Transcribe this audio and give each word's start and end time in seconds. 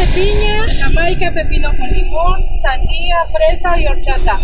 de 0.00 0.06
piña, 0.14 0.64
jamaica, 0.78 1.30
pepino 1.30 1.76
con 1.76 1.90
limón, 1.90 2.46
sandía, 2.62 3.16
fresa 3.30 3.78
y 3.78 3.86
horchata. 3.86 4.38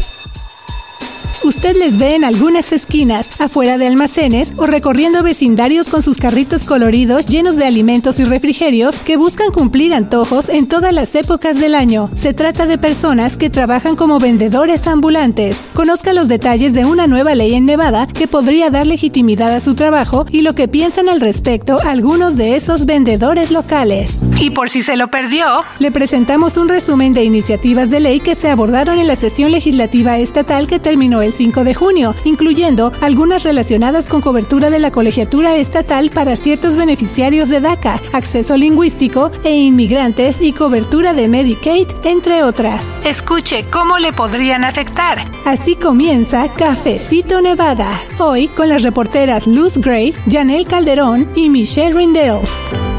Usted 1.46 1.76
les 1.76 1.96
ve 1.96 2.16
en 2.16 2.24
algunas 2.24 2.72
esquinas, 2.72 3.30
afuera 3.40 3.78
de 3.78 3.86
almacenes 3.86 4.52
o 4.56 4.66
recorriendo 4.66 5.22
vecindarios 5.22 5.88
con 5.88 6.02
sus 6.02 6.16
carritos 6.16 6.64
coloridos 6.64 7.28
llenos 7.28 7.54
de 7.54 7.64
alimentos 7.64 8.18
y 8.18 8.24
refrigerios 8.24 8.96
que 8.98 9.16
buscan 9.16 9.52
cumplir 9.52 9.94
antojos 9.94 10.48
en 10.48 10.66
todas 10.66 10.92
las 10.92 11.14
épocas 11.14 11.60
del 11.60 11.76
año. 11.76 12.10
Se 12.16 12.34
trata 12.34 12.66
de 12.66 12.78
personas 12.78 13.38
que 13.38 13.48
trabajan 13.48 13.94
como 13.94 14.18
vendedores 14.18 14.88
ambulantes. 14.88 15.68
Conozca 15.72 16.12
los 16.12 16.26
detalles 16.26 16.74
de 16.74 16.84
una 16.84 17.06
nueva 17.06 17.36
ley 17.36 17.54
en 17.54 17.64
Nevada 17.64 18.08
que 18.08 18.26
podría 18.26 18.70
dar 18.70 18.88
legitimidad 18.88 19.54
a 19.54 19.60
su 19.60 19.76
trabajo 19.76 20.26
y 20.32 20.42
lo 20.42 20.56
que 20.56 20.66
piensan 20.66 21.08
al 21.08 21.20
respecto 21.20 21.78
algunos 21.84 22.36
de 22.36 22.56
esos 22.56 22.86
vendedores 22.86 23.52
locales. 23.52 24.20
Y 24.40 24.50
por 24.50 24.68
si 24.68 24.82
se 24.82 24.96
lo 24.96 25.06
perdió, 25.12 25.46
le 25.78 25.92
presentamos 25.92 26.56
un 26.56 26.68
resumen 26.68 27.12
de 27.12 27.22
iniciativas 27.22 27.88
de 27.90 28.00
ley 28.00 28.18
que 28.18 28.34
se 28.34 28.50
abordaron 28.50 28.98
en 28.98 29.06
la 29.06 29.14
sesión 29.14 29.52
legislativa 29.52 30.18
estatal 30.18 30.66
que 30.66 30.80
terminó 30.80 31.22
el 31.22 31.35
5 31.36 31.64
de 31.64 31.74
junio, 31.74 32.14
incluyendo 32.24 32.92
algunas 33.00 33.42
relacionadas 33.42 34.08
con 34.08 34.20
cobertura 34.20 34.70
de 34.70 34.78
la 34.78 34.90
colegiatura 34.90 35.56
estatal 35.56 36.10
para 36.10 36.34
ciertos 36.36 36.76
beneficiarios 36.76 37.48
de 37.48 37.60
DACA, 37.60 38.00
acceso 38.12 38.56
lingüístico 38.56 39.30
e 39.44 39.54
inmigrantes 39.54 40.40
y 40.40 40.52
cobertura 40.52 41.14
de 41.14 41.28
Medicaid, 41.28 41.88
entre 42.04 42.42
otras. 42.42 43.04
Escuche 43.04 43.64
cómo 43.70 43.98
le 43.98 44.12
podrían 44.12 44.64
afectar. 44.64 45.24
Así 45.44 45.76
comienza 45.76 46.48
Cafecito 46.52 47.40
Nevada, 47.40 48.00
hoy 48.18 48.48
con 48.48 48.68
las 48.68 48.82
reporteras 48.82 49.46
Luz 49.46 49.78
Gray, 49.78 50.14
Janelle 50.30 50.66
Calderón 50.66 51.28
y 51.36 51.50
Michelle 51.50 51.94
Rindels. 51.94 52.95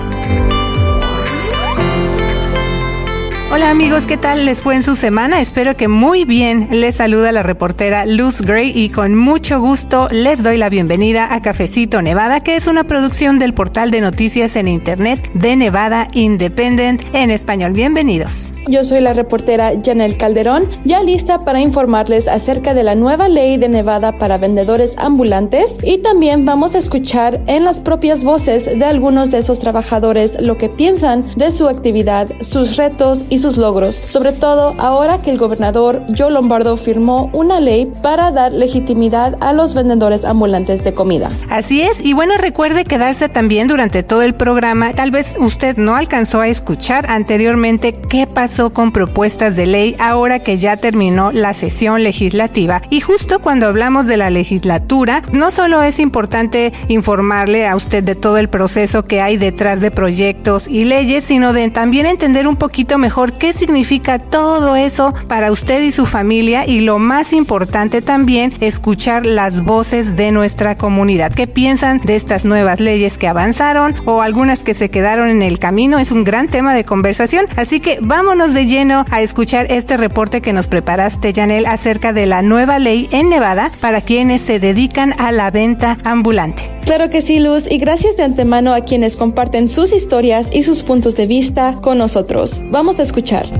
Hola 3.57 3.71
amigos, 3.71 4.05
¿qué 4.05 4.17
tal 4.17 4.45
les 4.45 4.61
fue 4.61 4.75
en 4.75 4.84
su 4.84 4.95
semana? 4.95 5.41
Espero 5.41 5.75
que 5.75 5.88
muy 5.88 6.25
bien. 6.25 6.67
Les 6.69 6.94
saluda 6.94 7.31
la 7.31 7.41
reportera 7.41 8.05
Luz 8.05 8.44
Gray 8.44 8.72
y 8.72 8.89
con 8.89 9.16
mucho 9.16 9.59
gusto 9.59 10.08
les 10.11 10.44
doy 10.44 10.58
la 10.58 10.69
bienvenida 10.69 11.33
a 11.33 11.41
Cafecito 11.41 12.03
Nevada, 12.03 12.41
que 12.41 12.55
es 12.55 12.67
una 12.67 12.83
producción 12.83 13.39
del 13.39 13.55
portal 13.55 13.89
de 13.89 14.00
noticias 14.00 14.55
en 14.58 14.67
internet 14.67 15.31
de 15.33 15.55
Nevada 15.55 16.08
Independent 16.13 17.02
en 17.16 17.31
español. 17.31 17.73
Bienvenidos. 17.73 18.52
Yo 18.69 18.83
soy 18.83 18.99
la 18.99 19.13
reportera 19.13 19.71
Janelle 19.81 20.17
Calderón, 20.17 20.65
ya 20.83 21.01
lista 21.01 21.39
para 21.39 21.61
informarles 21.61 22.27
acerca 22.27 22.73
de 22.73 22.83
la 22.83 22.95
nueva 22.95 23.29
ley 23.29 23.55
de 23.55 23.69
Nevada 23.69 24.17
para 24.17 24.37
vendedores 24.37 24.95
ambulantes 24.97 25.77
y 25.83 25.99
también 25.99 26.43
vamos 26.43 26.75
a 26.75 26.79
escuchar 26.79 27.39
en 27.47 27.63
las 27.63 27.79
propias 27.79 28.25
voces 28.25 28.65
de 28.65 28.83
algunos 28.83 29.31
de 29.31 29.38
esos 29.38 29.59
trabajadores 29.59 30.38
lo 30.41 30.57
que 30.57 30.67
piensan 30.67 31.23
de 31.38 31.51
su 31.51 31.69
actividad, 31.69 32.27
sus 32.41 32.75
retos 32.75 33.23
y 33.29 33.39
sus 33.39 33.55
logros, 33.55 34.03
sobre 34.07 34.33
todo 34.33 34.75
ahora 34.79 35.21
que 35.21 35.31
el 35.31 35.38
gobernador 35.38 36.01
Joe 36.17 36.31
Lombardo 36.31 36.75
firmó 36.75 37.29
una 37.31 37.61
ley 37.61 37.89
para 38.01 38.31
dar 38.31 38.51
legitimidad 38.51 39.38
a 39.39 39.53
los 39.53 39.75
vendedores 39.75 40.25
ambulantes 40.25 40.83
de 40.83 40.93
comida. 40.93 41.31
Así 41.49 41.83
es, 41.83 42.03
y 42.03 42.11
bueno, 42.11 42.35
recuerde 42.38 42.83
quedarse 42.83 43.29
también 43.29 43.69
durante 43.69 44.03
todo 44.03 44.23
el 44.23 44.35
programa. 44.35 44.91
Tal 44.91 45.11
vez 45.11 45.38
usted 45.39 45.77
no 45.77 45.95
alcanzó 45.95 46.41
a 46.41 46.49
escuchar 46.49 47.09
anteriormente 47.09 47.93
qué 47.93 48.27
pasó 48.27 48.56
con 48.58 48.91
propuestas 48.91 49.55
de 49.55 49.67
ley 49.67 49.95
ahora 50.00 50.39
que 50.39 50.58
ya 50.58 50.77
terminó 50.77 51.31
la 51.31 51.53
sesión 51.53 52.03
legislativa. 52.03 52.81
Y 52.89 53.02
justo 53.02 53.39
cuando 53.39 53.67
hablamos 53.67 54.08
de 54.08 54.17
la 54.17 54.31
legislatura, 54.31 55.22
no 55.31 55.52
solo 55.52 55.83
es 55.83 56.00
importante 56.00 56.73
informarle 56.88 57.67
a 57.67 57.75
usted 57.75 58.03
de 58.03 58.16
todo 58.16 58.38
el 58.39 58.50
proceso 58.50 59.03
que 59.03 59.22
hay 59.22 59.38
detrás 59.38 59.80
de 59.80 59.91
proyectos 59.91 60.67
y 60.67 60.85
leyes, 60.85 61.23
sino 61.23 61.53
de 61.53 61.69
también 61.69 62.08
entender 62.08 62.47
un 62.47 62.55
poquito 62.55 62.97
mejor 62.97 63.33
qué 63.33 63.53
significa 63.53 64.17
todo 64.17 64.75
eso 64.75 65.13
para 65.28 65.52
usted 65.52 65.83
y 65.83 65.91
su 65.91 66.08
familia 66.08 66.66
y 66.66 66.80
lo 66.80 66.97
más 66.97 67.33
importante 67.33 68.02
también, 68.02 68.53
escuchar 68.59 69.25
las 69.25 69.63
voces 69.63 70.16
de 70.16 70.31
nuestra 70.31 70.78
comunidad. 70.78 71.31
¿Qué 71.31 71.45
piensan 71.45 72.00
de 72.00 72.16
estas 72.16 72.44
nuevas 72.44 72.79
leyes 72.79 73.19
que 73.19 73.28
avanzaron 73.28 73.95
o 74.06 74.22
algunas 74.22 74.63
que 74.63 74.74
se 74.74 74.89
quedaron 74.89 75.29
en 75.29 75.44
el 75.44 75.59
camino? 75.59 76.00
Es 76.00 76.12
un 76.12 76.24
gran 76.24 76.47
tema 76.47 76.74
de 76.74 76.85
conversación, 76.85 77.45
así 77.56 77.79
que 77.79 78.00
vámonos 78.01 78.47
de 78.53 78.66
lleno 78.66 79.06
a 79.09 79.22
escuchar 79.22 79.68
este 79.69 79.97
reporte 79.97 80.41
que 80.41 80.53
nos 80.53 80.68
preparaste, 80.68 81.34
Janel, 81.34 81.66
acerca 81.66 82.13
de 82.13 82.25
la 82.25 82.41
nueva 82.41 82.80
ley 82.80 83.09
en 83.12 83.30
Nevada 83.30 83.72
para 83.81 84.02
quienes 84.02 84.41
se 84.41 84.59
dedican 84.59 85.13
a 85.19 85.31
la 85.31 85.52
venta 85.52 85.97
ambulante. 86.03 86.72
Claro 86.86 87.09
que 87.09 87.22
sí, 87.22 87.40
Luz, 87.40 87.69
y 87.69 87.78
gracias 87.78 88.18
de 88.18 88.24
antemano 88.24 88.74
a 88.74 88.81
quienes 88.81 89.16
comparten 89.16 89.69
sus 89.69 89.91
historias 89.91 90.47
y 90.52 90.63
sus 90.63 90.84
puntos 90.84 91.16
de 91.18 91.28
vista 91.28 91.74
con 91.81 91.97
nosotros. 91.97 92.62
Vamos 92.72 93.00
a 93.00 93.03
escuchar. 93.03 93.46
Tengo 93.46 93.57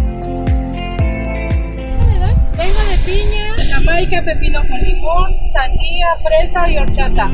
de 2.56 2.98
piña, 3.06 3.56
jamaica, 3.72 4.24
pepino 4.24 4.62
con 4.68 4.82
limón, 4.82 5.36
sandía, 5.52 6.08
fresa 6.24 6.72
y 6.72 6.78
horchata. 6.78 7.32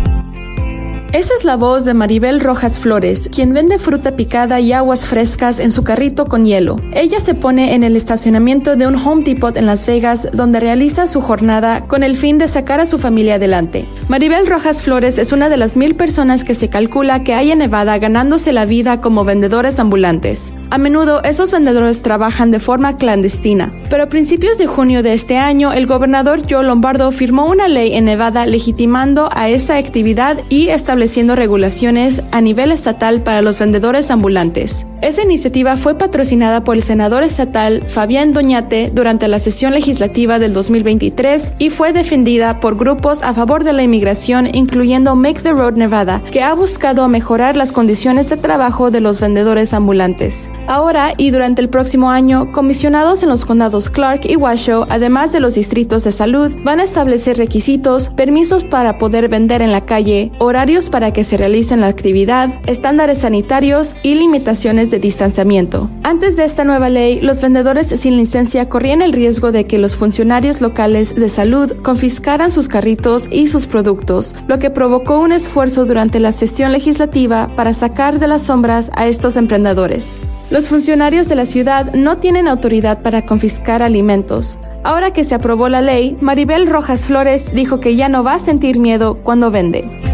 Esa 1.14 1.36
es 1.36 1.46
la 1.46 1.58
voz 1.58 1.86
de 1.86 1.94
Maribel 1.94 2.40
Rojas 2.40 2.80
Flores, 2.80 3.30
quien 3.32 3.54
vende 3.54 3.78
fruta 3.78 4.16
picada 4.16 4.60
y 4.60 4.74
aguas 4.74 5.06
frescas 5.06 5.60
en 5.60 5.72
su 5.72 5.84
carrito 5.84 6.26
con 6.26 6.44
hielo. 6.44 6.78
Ella 6.92 7.20
se 7.20 7.36
pone 7.36 7.76
en 7.76 7.84
el 7.84 7.96
estacionamiento 7.96 8.76
de 8.76 8.88
un 8.88 8.96
Home 8.96 9.24
Depot 9.24 9.56
en 9.56 9.68
Las 9.68 9.86
Vegas, 9.86 10.28
donde 10.34 10.60
realiza 10.60 11.06
su 11.06 11.22
jornada 11.22 11.86
con 11.86 12.02
el 12.02 12.18
fin 12.18 12.40
de 12.40 12.48
sacar 12.48 12.80
a 12.80 12.88
su 12.88 12.98
familia 12.98 13.36
adelante. 13.36 13.86
Maribel 14.08 14.48
Rojas 14.48 14.82
Flores 14.82 15.20
es 15.20 15.32
una 15.32 15.50
de 15.50 15.58
las 15.58 15.76
mil 15.76 15.94
personas 15.94 16.44
que 16.44 16.56
se 16.56 16.70
calcula 16.70 17.24
que 17.24 17.36
hay 17.36 17.52
en 17.52 17.60
Nevada 17.60 18.00
ganándose 18.00 18.52
la 18.52 18.66
vida 18.66 19.00
como 19.00 19.24
vendedores 19.24 19.78
ambulantes. 19.80 20.56
A 20.72 20.80
menudo 20.80 21.22
esos 21.24 21.52
vendedores 21.52 22.02
trabajan 22.02 22.50
de 22.50 22.60
forma 22.60 22.98
clandestina, 22.98 23.72
pero 23.92 24.06
a 24.06 24.10
principios 24.10 24.58
de 24.58 24.66
junio 24.66 25.04
de 25.04 25.14
este 25.14 25.38
año 25.38 25.72
el 25.74 25.86
gobernador 25.86 26.42
Joe 26.50 26.64
Lombardo 26.64 27.12
firmó 27.12 27.46
una 27.46 27.68
ley 27.68 27.94
en 27.94 28.06
Nevada 28.06 28.48
legitimando 28.48 29.30
a 29.32 29.50
esa 29.50 29.78
actividad 29.78 30.40
y 30.50 30.70
estableciendo 30.70 31.03
regulaciones 31.36 32.22
a 32.32 32.42
nivel 32.42 32.72
estatal 32.72 33.22
para 33.22 33.42
los 33.42 33.60
vendedores 33.60 34.10
ambulantes. 34.12 34.86
Esa 35.02 35.24
iniciativa 35.24 35.76
fue 35.76 35.98
patrocinada 35.98 36.64
por 36.64 36.78
el 36.78 36.84
senador 36.84 37.24
estatal 37.24 37.84
Fabián 37.90 38.32
Doñate 38.32 38.90
durante 38.94 39.28
la 39.28 39.40
sesión 39.40 39.74
legislativa 39.74 40.40
del 40.40 40.54
2023 40.54 41.56
y 41.60 41.70
fue 41.72 41.92
defendida 41.92 42.62
por 42.62 42.78
grupos 42.78 43.22
a 43.22 43.34
favor 43.34 43.66
de 43.66 43.74
la 43.74 43.84
inmigración, 43.84 44.48
incluyendo 44.56 45.14
Make 45.16 45.42
the 45.42 45.52
Road 45.52 45.74
Nevada, 45.74 46.22
que 46.32 46.42
ha 46.42 46.54
buscado 46.54 47.10
mejorar 47.10 47.58
las 47.58 47.74
condiciones 47.74 48.30
de 48.30 48.38
trabajo 48.38 48.92
de 48.92 49.02
los 49.02 49.20
vendedores 49.20 49.74
ambulantes. 49.74 50.50
Ahora 50.68 51.14
y 51.18 51.32
durante 51.32 51.62
el 51.62 51.68
próximo 51.68 52.10
año, 52.10 52.54
comisionados 52.54 53.24
en 53.24 53.30
los 53.30 53.44
condados 53.44 53.90
Clark 53.90 54.22
y 54.24 54.38
Washoe, 54.38 54.86
además 54.88 55.34
de 55.34 55.42
los 55.42 55.56
distritos 55.56 56.06
de 56.06 56.14
salud, 56.14 56.56
van 56.64 56.80
a 56.80 56.84
establecer 56.84 57.38
requisitos, 57.38 58.08
permisos 58.08 58.64
para 58.64 58.98
poder 58.98 59.28
vender 59.28 59.62
en 59.62 59.74
la 59.74 59.82
calle, 59.82 60.32
horarios 60.40 60.90
para 60.94 61.12
que 61.12 61.24
se 61.24 61.38
realicen 61.38 61.82
la 61.82 61.88
actividad, 61.88 62.52
estándares 62.68 63.22
sanitarios 63.22 63.96
y 64.04 64.14
limitaciones 64.14 64.92
de 64.92 65.00
distanciamiento. 65.00 65.90
Antes 66.04 66.36
de 66.36 66.44
esta 66.44 66.66
nueva 66.66 66.88
ley, 66.88 67.20
los 67.20 67.42
vendedores 67.42 67.88
sin 67.88 68.16
licencia 68.16 68.70
corrían 68.70 69.02
el 69.02 69.12
riesgo 69.12 69.52
de 69.52 69.66
que 69.66 69.80
los 69.80 69.96
funcionarios 69.96 70.62
locales 70.62 71.16
de 71.16 71.30
salud 71.30 71.74
confiscaran 71.82 72.52
sus 72.52 72.68
carritos 72.68 73.28
y 73.32 73.48
sus 73.48 73.66
productos, 73.66 74.36
lo 74.48 74.60
que 74.60 74.70
provocó 74.70 75.20
un 75.20 75.32
esfuerzo 75.32 75.86
durante 75.86 76.20
la 76.20 76.32
sesión 76.32 76.72
legislativa 76.72 77.50
para 77.56 77.74
sacar 77.74 78.20
de 78.20 78.28
las 78.28 78.44
sombras 78.44 78.92
a 78.94 79.08
estos 79.08 79.36
emprendedores. 79.36 80.20
Los 80.52 80.70
funcionarios 80.70 81.28
de 81.28 81.36
la 81.36 81.48
ciudad 81.48 81.92
no 81.96 82.20
tienen 82.20 82.48
autoridad 82.48 83.02
para 83.02 83.26
confiscar 83.26 83.82
alimentos. 83.82 84.60
Ahora 84.84 85.10
que 85.10 85.24
se 85.24 85.34
aprobó 85.34 85.70
la 85.70 85.82
ley, 85.82 86.16
Maribel 86.22 86.68
Rojas 86.68 87.08
Flores 87.08 87.52
dijo 87.52 87.80
que 87.80 87.96
ya 87.96 88.10
no 88.10 88.24
va 88.24 88.36
a 88.36 88.40
sentir 88.40 88.78
miedo 88.78 89.18
cuando 89.24 89.50
vende. 89.50 90.13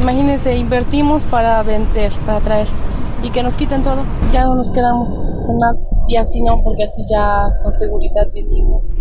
Imagínense, 0.00 0.56
invertimos 0.56 1.24
para 1.24 1.62
vender, 1.62 2.12
para 2.24 2.40
traer 2.40 2.68
y 3.22 3.30
que 3.30 3.42
nos 3.42 3.56
quiten 3.56 3.82
todo. 3.82 4.02
Ya 4.32 4.44
no 4.44 4.54
nos 4.54 4.70
quedamos 4.70 5.10
con 5.46 5.58
nada. 5.58 5.76
Y 6.08 6.16
así 6.16 6.40
no, 6.42 6.62
porque 6.62 6.84
así 6.84 7.02
ya 7.10 7.50
con 7.62 7.74
seguridad 7.74 8.26
venimos. 8.32 8.96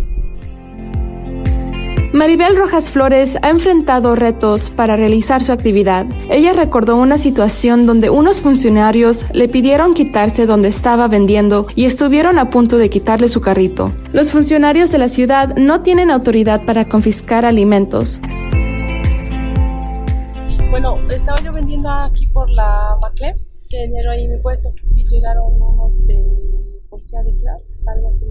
Maribel 2.12 2.58
Rojas 2.58 2.90
Flores 2.90 3.38
ha 3.44 3.50
enfrentado 3.50 4.16
retos 4.16 4.72
para 4.72 4.96
realizar 4.96 5.44
su 5.44 5.52
actividad. 5.52 6.08
Ella 6.32 6.54
recordó 6.54 6.96
una 6.96 7.20
situación 7.20 7.86
donde 7.86 8.10
unos 8.10 8.42
funcionarios 8.42 9.26
le 9.32 9.48
pidieron 9.48 9.94
quitarse 9.94 10.48
donde 10.48 10.70
estaba 10.70 11.08
vendiendo 11.08 11.68
y 11.76 11.86
estuvieron 11.86 12.40
a 12.40 12.50
punto 12.50 12.78
de 12.78 12.90
quitarle 12.90 13.28
su 13.28 13.42
carrito. 13.42 13.92
Los 14.12 14.32
funcionarios 14.32 14.92
de 14.92 14.98
la 14.98 15.08
ciudad 15.08 15.56
no 15.56 15.82
tienen 15.82 16.10
autoridad 16.10 16.66
para 16.66 16.90
confiscar 16.90 17.46
alimentos. 17.46 18.20
Bueno, 20.70 20.98
estaba 21.10 21.38
yo 21.44 21.52
vendiendo 21.52 21.90
aquí 21.90 22.28
por 22.28 22.50
la 22.56 22.98
Maclean, 23.02 23.36
tenía 23.70 24.12
ahí 24.12 24.28
mi 24.28 24.40
puesto, 24.42 24.70
y 24.94 25.04
llegaron 25.06 25.62
unos 25.62 25.98
de 26.06 26.82
policía 26.90 27.22
de 27.24 27.36
Clark, 27.36 27.64
algo 27.88 28.10
así 28.10 28.26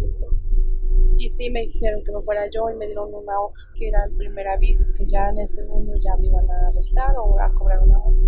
y 1.19 1.29
sí 1.29 1.50
me 1.50 1.62
dijeron 1.62 2.02
que 2.05 2.12
no 2.12 2.23
fuera 2.23 2.49
yo 2.49 2.70
y 2.70 2.76
me 2.76 2.87
dieron 2.87 3.12
una 3.12 3.40
hoja 3.40 3.61
que 3.75 3.88
era 3.88 4.05
el 4.05 4.12
primer 4.17 4.46
aviso, 4.46 4.85
que 4.96 5.05
ya 5.05 5.29
en 5.31 5.38
el 5.38 5.49
segundo 5.49 5.93
ya 5.96 6.17
me 6.17 6.29
iban 6.29 6.49
a 6.49 6.69
arrestar 6.69 7.14
o 7.17 7.38
a 7.40 7.52
cobrar 7.52 7.81
una 7.81 7.99
multa. 7.99 8.23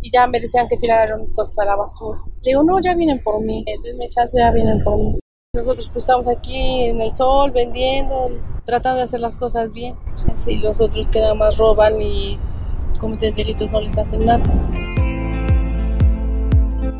y 0.00 0.10
ya 0.12 0.26
me 0.28 0.38
decían 0.38 0.68
que 0.68 0.76
tiraron 0.76 1.20
mis 1.20 1.34
cosas 1.34 1.58
a 1.58 1.64
la 1.64 1.74
basura. 1.74 2.20
Le 2.42 2.50
digo, 2.50 2.62
no, 2.62 2.80
ya 2.80 2.94
vienen 2.94 3.20
por 3.22 3.40
mí, 3.40 3.64
denme 3.82 4.08
chance, 4.08 4.38
ya 4.38 4.52
vienen 4.52 4.82
por 4.84 4.96
mí. 4.96 5.18
Nosotros 5.54 5.88
pues 5.88 6.04
estamos 6.04 6.28
aquí 6.28 6.84
en 6.84 7.00
el 7.00 7.16
sol 7.16 7.50
vendiendo, 7.50 8.30
tratando 8.64 8.98
de 8.98 9.04
hacer 9.04 9.20
las 9.20 9.36
cosas 9.36 9.72
bien. 9.72 9.96
Y 10.46 10.56
los 10.58 10.80
otros 10.80 11.10
que 11.10 11.20
nada 11.20 11.34
más 11.34 11.56
roban 11.56 12.00
y 12.00 12.38
cometen 12.96 13.34
delitos 13.34 13.70
no 13.70 13.80
les 13.80 13.98
hacen 13.98 14.24
nada. 14.24 14.44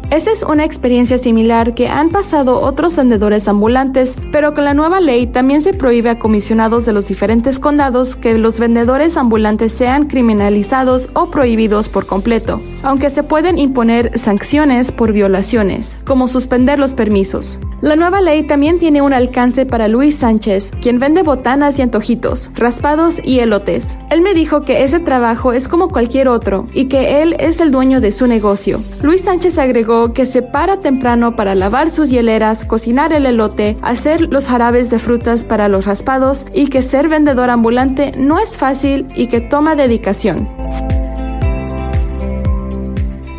Esa 0.08 0.30
es 0.30 0.44
una 0.44 0.64
experiencia 0.64 1.18
similar 1.18 1.74
que 1.74 1.88
han 1.88 2.10
pasado 2.10 2.60
otros 2.60 2.94
vendedores 2.94 3.48
ambulantes, 3.48 4.14
pero 4.30 4.54
con 4.54 4.64
la 4.64 4.72
nueva 4.72 5.00
ley 5.00 5.26
también 5.26 5.62
se 5.62 5.74
prohíbe 5.74 6.10
a 6.10 6.18
comisionados 6.20 6.86
de 6.86 6.92
los 6.92 7.08
diferentes 7.08 7.58
condados 7.58 8.14
que 8.14 8.38
los 8.38 8.60
vendedores 8.60 9.16
ambulantes 9.16 9.72
sean 9.72 10.04
criminalizados 10.04 11.08
o 11.14 11.32
prohibidos 11.32 11.88
por 11.88 12.06
completo, 12.06 12.60
aunque 12.84 13.10
se 13.10 13.24
pueden 13.24 13.58
imponer 13.58 14.16
sanciones 14.16 14.92
por 14.92 15.12
violaciones, 15.12 15.96
como 16.04 16.28
suspender 16.28 16.78
los 16.78 16.94
permisos. 16.94 17.58
La 17.80 17.96
nueva 17.96 18.22
ley 18.22 18.44
también 18.44 18.78
tiene 18.78 19.02
un 19.02 19.12
alcance 19.12 19.66
para 19.66 19.88
Luis 19.88 20.16
Sánchez, 20.16 20.72
quien 20.80 20.98
vende 20.98 21.22
botanas 21.22 21.78
y 21.78 21.82
antojitos, 21.82 22.50
raspados 22.54 23.20
y 23.22 23.40
elotes. 23.40 23.98
Él 24.10 24.22
me 24.22 24.34
dijo 24.34 24.62
que 24.62 24.82
ese 24.82 24.98
trabajo 24.98 25.52
es 25.52 25.68
como 25.68 25.88
cualquier 25.88 26.28
otro 26.28 26.64
y 26.72 26.86
que 26.86 27.20
él 27.20 27.36
es 27.38 27.60
el 27.60 27.72
dueño 27.72 28.00
de 28.00 28.12
su 28.12 28.26
negocio. 28.26 28.80
Luis 29.02 29.24
Sánchez 29.24 29.58
agregó 29.58 29.95
que 30.14 30.26
se 30.26 30.42
para 30.42 30.78
temprano 30.78 31.32
para 31.32 31.54
lavar 31.54 31.90
sus 31.90 32.10
hieleras, 32.10 32.64
cocinar 32.64 33.12
el 33.12 33.26
elote, 33.26 33.76
hacer 33.82 34.20
los 34.32 34.46
jarabes 34.46 34.90
de 34.90 34.98
frutas 34.98 35.44
para 35.44 35.68
los 35.68 35.86
raspados 35.86 36.44
y 36.52 36.68
que 36.68 36.82
ser 36.82 37.08
vendedor 37.08 37.50
ambulante 37.50 38.12
no 38.16 38.38
es 38.38 38.56
fácil 38.56 39.06
y 39.14 39.28
que 39.28 39.40
toma 39.40 39.74
dedicación. 39.74 40.48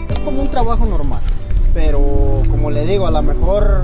Es 0.09 0.19
como 0.19 0.41
un 0.41 0.49
trabajo 0.49 0.85
normal, 0.85 1.21
pero 1.73 1.99
como 2.49 2.71
le 2.71 2.85
digo, 2.85 3.07
a 3.07 3.11
lo 3.11 3.21
mejor 3.21 3.83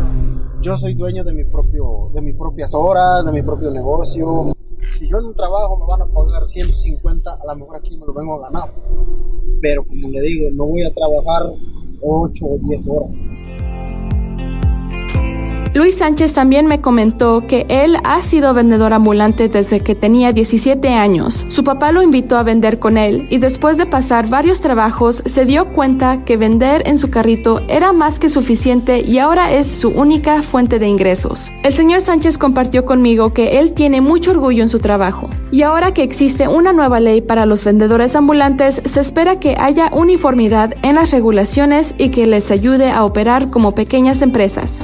yo 0.62 0.76
soy 0.78 0.94
dueño 0.94 1.24
de 1.24 1.34
mi 1.34 1.44
propio 1.44 2.10
de 2.14 2.22
mis 2.22 2.36
propias 2.36 2.74
horas, 2.74 3.26
de 3.26 3.32
mi 3.32 3.42
propio 3.42 3.72
negocio. 3.72 4.54
Si 4.90 5.08
yo 5.08 5.20
en 5.20 5.26
un 5.26 5.36
trabajo 5.36 5.78
me 5.78 5.86
van 5.86 6.02
a 6.02 6.06
pagar 6.06 6.46
150, 6.46 7.30
a 7.30 7.54
lo 7.54 7.60
mejor 7.60 7.78
aquí 7.78 7.98
me 7.98 8.06
lo 8.06 8.14
vengo 8.14 8.36
a 8.36 8.50
ganar. 8.50 8.70
Pero 9.62 9.84
como 9.84 10.10
le 10.10 10.22
digo, 10.22 10.50
no 10.54 10.66
voy 10.66 10.84
a 10.84 10.94
trabajar 10.94 11.44
8 12.04 12.46
o 12.46 12.58
10 12.60 12.88
horas. 12.90 13.32
Luis 15.76 15.98
Sánchez 15.98 16.36
también 16.36 16.68
me 16.68 16.82
comentó 16.82 17.48
que 17.48 17.66
él 17.68 17.98
ha 18.04 18.22
sido 18.22 18.54
vendedor 18.54 18.94
ambulante 18.94 19.50
desde 19.50 19.80
que 19.80 19.96
tenía 19.96 20.32
17 20.32 20.90
años. 20.90 21.48
Su 21.50 21.64
papá 21.64 21.92
lo 21.92 22.04
invitó 22.04 22.38
a 22.38 22.44
vender 22.44 22.78
con 22.78 22.96
él 22.96 23.26
y 23.32 23.40
después 23.40 23.78
de 23.78 23.88
pasar 23.88 24.30
varios 24.30 24.62
trabajos 24.62 25.24
se 25.26 25.46
dio 25.46 25.70
cuenta 25.74 26.26
que 26.26 26.38
vender 26.38 26.84
en 26.86 27.00
su 27.00 27.10
carrito 27.10 27.60
era 27.70 27.92
más 27.92 28.20
que 28.20 28.30
suficiente 28.30 29.02
y 29.02 29.18
ahora 29.18 29.52
es 29.52 29.66
su 29.66 29.90
única 29.90 30.44
fuente 30.44 30.78
de 30.78 30.88
ingresos. 30.88 31.52
El 31.64 31.74
señor 31.74 32.02
Sánchez 32.02 32.38
compartió 32.38 32.86
conmigo 32.86 33.34
que 33.34 33.60
él 33.60 33.72
tiene 33.72 34.00
mucho 34.00 34.30
orgullo 34.30 34.62
en 34.62 34.70
su 34.70 34.78
trabajo 34.78 35.28
y 35.54 35.62
ahora 35.62 35.94
que 35.94 36.02
existe 36.02 36.48
una 36.48 36.74
nueva 36.74 37.00
ley 37.00 37.22
para 37.22 37.46
los 37.46 37.64
vendedores 37.64 38.16
ambulantes 38.16 38.82
se 38.86 39.00
espera 39.00 39.40
que 39.40 39.56
haya 39.60 39.92
uniformidad 39.94 40.74
en 40.82 40.96
las 40.96 41.12
regulaciones 41.12 41.94
y 42.00 42.10
que 42.10 42.26
les 42.26 42.50
ayude 42.50 42.90
a 42.90 43.06
operar 43.06 43.52
como 43.52 43.76
pequeñas 43.76 44.24
empresas. 44.24 44.80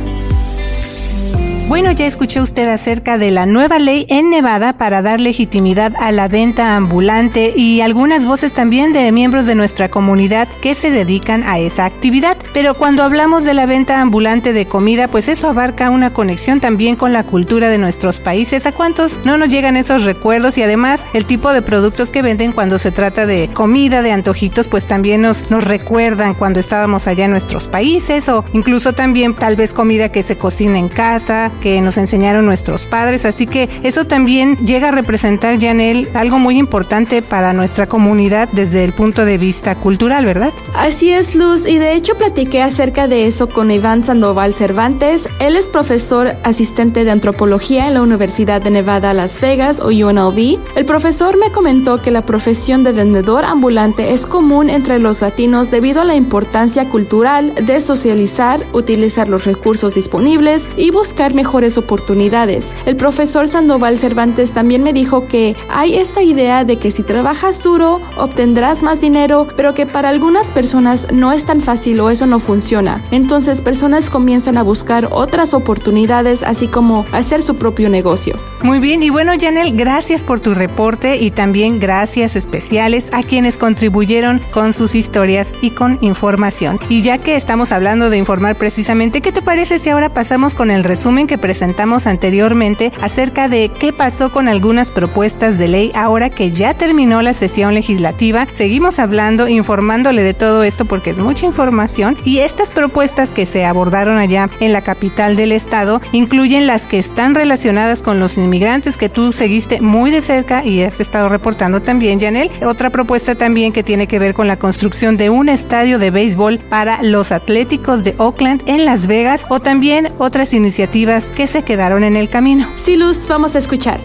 Bueno, 1.69 1.91
ya 1.91 2.07
escuchó 2.07 2.41
usted 2.41 2.67
acerca 2.67 3.19
de 3.19 3.29
la 3.29 3.45
nueva 3.45 3.77
ley 3.77 4.07
en 4.09 4.31
Nevada 4.31 4.73
para 4.73 5.03
dar 5.03 5.19
legitimidad 5.19 5.93
a 5.99 6.11
la 6.11 6.27
venta 6.27 6.75
ambulante 6.75 7.53
y 7.55 7.81
algunas 7.81 8.25
voces 8.25 8.55
también 8.55 8.91
de 8.91 9.11
miembros 9.11 9.45
de 9.45 9.53
nuestra 9.53 9.87
comunidad 9.87 10.47
que 10.63 10.73
se 10.73 10.89
dedican 10.89 11.43
a 11.43 11.59
esa 11.59 11.85
actividad. 11.85 12.37
Pero 12.55 12.73
cuando 12.73 13.03
hablamos 13.03 13.43
de 13.43 13.53
la 13.53 13.67
venta 13.67 14.01
ambulante 14.01 14.51
de 14.51 14.65
comida, 14.65 15.09
pues 15.09 15.27
eso 15.27 15.47
abarca 15.47 15.91
una 15.91 16.11
conexión 16.11 16.59
también 16.59 16.95
con 16.95 17.13
la 17.13 17.23
cultura 17.23 17.69
de 17.69 17.77
nuestros 17.77 18.19
países. 18.19 18.65
¿A 18.65 18.71
cuántos 18.71 19.21
no 19.23 19.37
nos 19.37 19.51
llegan 19.51 19.77
esos 19.77 20.05
recuerdos? 20.05 20.57
Y 20.57 20.63
además 20.63 21.05
el 21.13 21.25
tipo 21.25 21.53
de 21.53 21.61
productos 21.61 22.11
que 22.11 22.23
venden 22.23 22.51
cuando 22.51 22.79
se 22.79 22.91
trata 22.91 23.27
de 23.27 23.47
comida, 23.53 24.01
de 24.01 24.11
antojitos, 24.11 24.67
pues 24.67 24.87
también 24.87 25.21
nos, 25.21 25.51
nos 25.51 25.63
recuerdan 25.65 26.33
cuando 26.33 26.59
estábamos 26.59 27.05
allá 27.05 27.25
en 27.25 27.31
nuestros 27.31 27.67
países 27.67 28.27
o 28.27 28.43
incluso 28.53 28.93
también 28.93 29.35
tal 29.35 29.55
vez 29.55 29.71
comida 29.71 30.09
que 30.11 30.23
se 30.23 30.35
cocina 30.35 30.79
en 30.79 30.89
casa 30.89 31.51
que 31.59 31.81
nos 31.81 31.97
enseñaron 31.97 32.45
nuestros 32.45 32.85
padres, 32.85 33.25
así 33.25 33.47
que 33.47 33.69
eso 33.83 34.05
también 34.05 34.57
llega 34.57 34.89
a 34.89 34.91
representar, 34.91 35.59
Janel, 35.59 36.09
algo 36.13 36.39
muy 36.39 36.57
importante 36.57 37.21
para 37.21 37.53
nuestra 37.53 37.87
comunidad 37.87 38.49
desde 38.51 38.83
el 38.83 38.93
punto 38.93 39.25
de 39.25 39.37
vista 39.37 39.75
cultural, 39.75 40.25
¿verdad? 40.25 40.53
Así 40.73 41.11
es, 41.11 41.35
Luz, 41.35 41.67
y 41.67 41.77
de 41.77 41.93
hecho 41.93 42.15
platiqué 42.15 42.61
acerca 42.61 43.07
de 43.07 43.25
eso 43.25 43.47
con 43.47 43.71
Iván 43.71 44.03
Sandoval 44.03 44.53
Cervantes. 44.53 45.27
Él 45.39 45.55
es 45.55 45.67
profesor 45.67 46.35
asistente 46.43 47.03
de 47.03 47.11
antropología 47.11 47.87
en 47.87 47.95
la 47.95 48.01
Universidad 48.01 48.61
de 48.61 48.71
Nevada, 48.71 49.13
Las 49.13 49.41
Vegas 49.41 49.79
o 49.79 49.87
UNLV. 49.87 50.59
El 50.75 50.85
profesor 50.85 51.37
me 51.37 51.51
comentó 51.51 52.01
que 52.01 52.11
la 52.11 52.25
profesión 52.25 52.83
de 52.83 52.91
vendedor 52.91 53.45
ambulante 53.45 54.13
es 54.13 54.27
común 54.27 54.69
entre 54.69 54.99
los 54.99 55.21
latinos 55.21 55.71
debido 55.71 56.01
a 56.01 56.05
la 56.05 56.15
importancia 56.15 56.89
cultural 56.89 57.53
de 57.55 57.81
socializar, 57.81 58.65
utilizar 58.73 59.29
los 59.29 59.45
recursos 59.45 59.95
disponibles 59.95 60.67
y 60.77 60.91
buscar 60.91 61.33
mejor 61.33 61.48
mejores 61.49 61.79
oportunidades. 61.79 62.75
El 62.85 62.95
profesor 62.95 63.47
Sandoval 63.47 63.97
Cervantes 63.97 64.51
también 64.51 64.83
me 64.83 64.93
dijo 64.93 65.27
que 65.27 65.55
hay 65.67 65.95
esta 65.95 66.21
idea 66.21 66.63
de 66.63 66.77
que 66.77 66.91
si 66.91 67.01
trabajas 67.01 67.63
duro 67.63 68.01
obtendrás 68.17 68.83
más 68.83 69.01
dinero, 69.01 69.47
pero 69.55 69.73
que 69.73 69.87
para 69.87 70.09
algunas 70.09 70.51
personas 70.51 71.07
no 71.11 71.31
es 71.31 71.45
tan 71.45 71.61
fácil 71.61 71.99
o 72.01 72.11
eso 72.11 72.27
no 72.27 72.39
funciona. 72.39 73.01
Entonces 73.09 73.61
personas 73.61 74.11
comienzan 74.11 74.59
a 74.59 74.63
buscar 74.63 75.09
otras 75.09 75.55
oportunidades 75.55 76.43
así 76.43 76.67
como 76.67 77.03
hacer 77.13 77.41
su 77.41 77.55
propio 77.55 77.89
negocio. 77.89 78.37
Muy 78.61 78.79
bien, 78.79 79.01
y 79.01 79.09
bueno 79.09 79.31
Janel, 79.39 79.75
gracias 79.75 80.23
por 80.23 80.41
tu 80.41 80.53
reporte 80.53 81.17
y 81.17 81.31
también 81.31 81.79
gracias 81.79 82.35
especiales 82.35 83.09
a 83.11 83.23
quienes 83.23 83.57
contribuyeron 83.57 84.39
con 84.51 84.73
sus 84.73 84.93
historias 84.93 85.55
y 85.61 85.71
con 85.71 85.97
información. 86.01 86.79
Y 86.89 87.01
ya 87.01 87.17
que 87.17 87.35
estamos 87.35 87.71
hablando 87.71 88.11
de 88.11 88.17
informar 88.17 88.55
precisamente, 88.55 89.21
¿qué 89.21 89.31
te 89.31 89.41
parece 89.41 89.79
si 89.79 89.89
ahora 89.89 90.11
pasamos 90.11 90.53
con 90.53 90.69
el 90.69 90.83
resumen 90.83 91.25
que 91.29 91.37
presentamos 91.37 92.07
anteriormente 92.07 92.91
acerca 93.01 93.47
de 93.47 93.69
qué 93.69 93.93
pasó 93.93 94.31
con 94.31 94.47
algunas 94.47 94.91
propuestas 94.91 95.59
de 95.59 95.67
ley 95.67 95.91
ahora 95.93 96.31
que 96.31 96.49
ya 96.49 96.73
terminó 96.73 97.21
la 97.21 97.33
sesión 97.33 97.75
legislativa. 97.75 98.47
Seguimos 98.51 98.97
hablando, 98.97 99.47
informándole 99.47 100.23
de 100.23 100.33
todo 100.33 100.63
esto 100.63 100.85
porque 100.85 101.11
es 101.11 101.19
mucha 101.19 101.45
información 101.45 102.17
y 102.25 102.39
estas 102.39 102.71
propuestas 102.71 103.31
que 103.31 103.45
se 103.45 103.63
abordaron 103.63 104.17
allá 104.17 104.49
en 104.59 104.73
la 104.73 104.81
capital 104.81 105.35
del 105.35 105.51
estado 105.51 106.01
incluyen 106.13 106.65
las 106.65 106.87
que 106.87 106.97
están 106.97 107.35
relacionadas 107.35 108.01
con 108.01 108.19
los 108.19 108.39
inmigrantes 108.39 108.97
que 108.97 109.07
tú 109.07 109.31
seguiste 109.31 109.81
muy 109.81 110.09
de 110.09 110.21
cerca 110.21 110.65
y 110.65 110.81
has 110.81 110.99
estado 110.99 111.29
reportando 111.29 111.79
también, 111.79 112.19
Janel. 112.19 112.49
Otra 112.65 112.89
propuesta 112.89 113.35
también 113.35 113.71
que 113.71 113.83
tiene 113.83 114.07
que 114.07 114.17
ver 114.17 114.33
con 114.33 114.47
la 114.47 114.57
construcción 114.57 115.15
de 115.15 115.29
un 115.29 115.47
estadio 115.47 115.99
de 115.99 116.09
béisbol 116.09 116.57
para 116.57 117.03
los 117.03 117.31
Atléticos 117.31 118.03
de 118.03 118.15
Oakland 118.17 118.63
en 118.65 118.85
Las 118.85 119.05
Vegas 119.05 119.45
o 119.49 119.59
también 119.59 120.11
otras 120.17 120.55
iniciativas 120.55 121.18
que 121.27 121.47
se 121.47 121.63
quedaron 121.63 122.05
en 122.05 122.15
el 122.15 122.29
camino. 122.29 122.71
Sí, 122.77 122.95
Luz, 122.95 123.27
vamos 123.27 123.55
a 123.55 123.59
escuchar. 123.59 123.99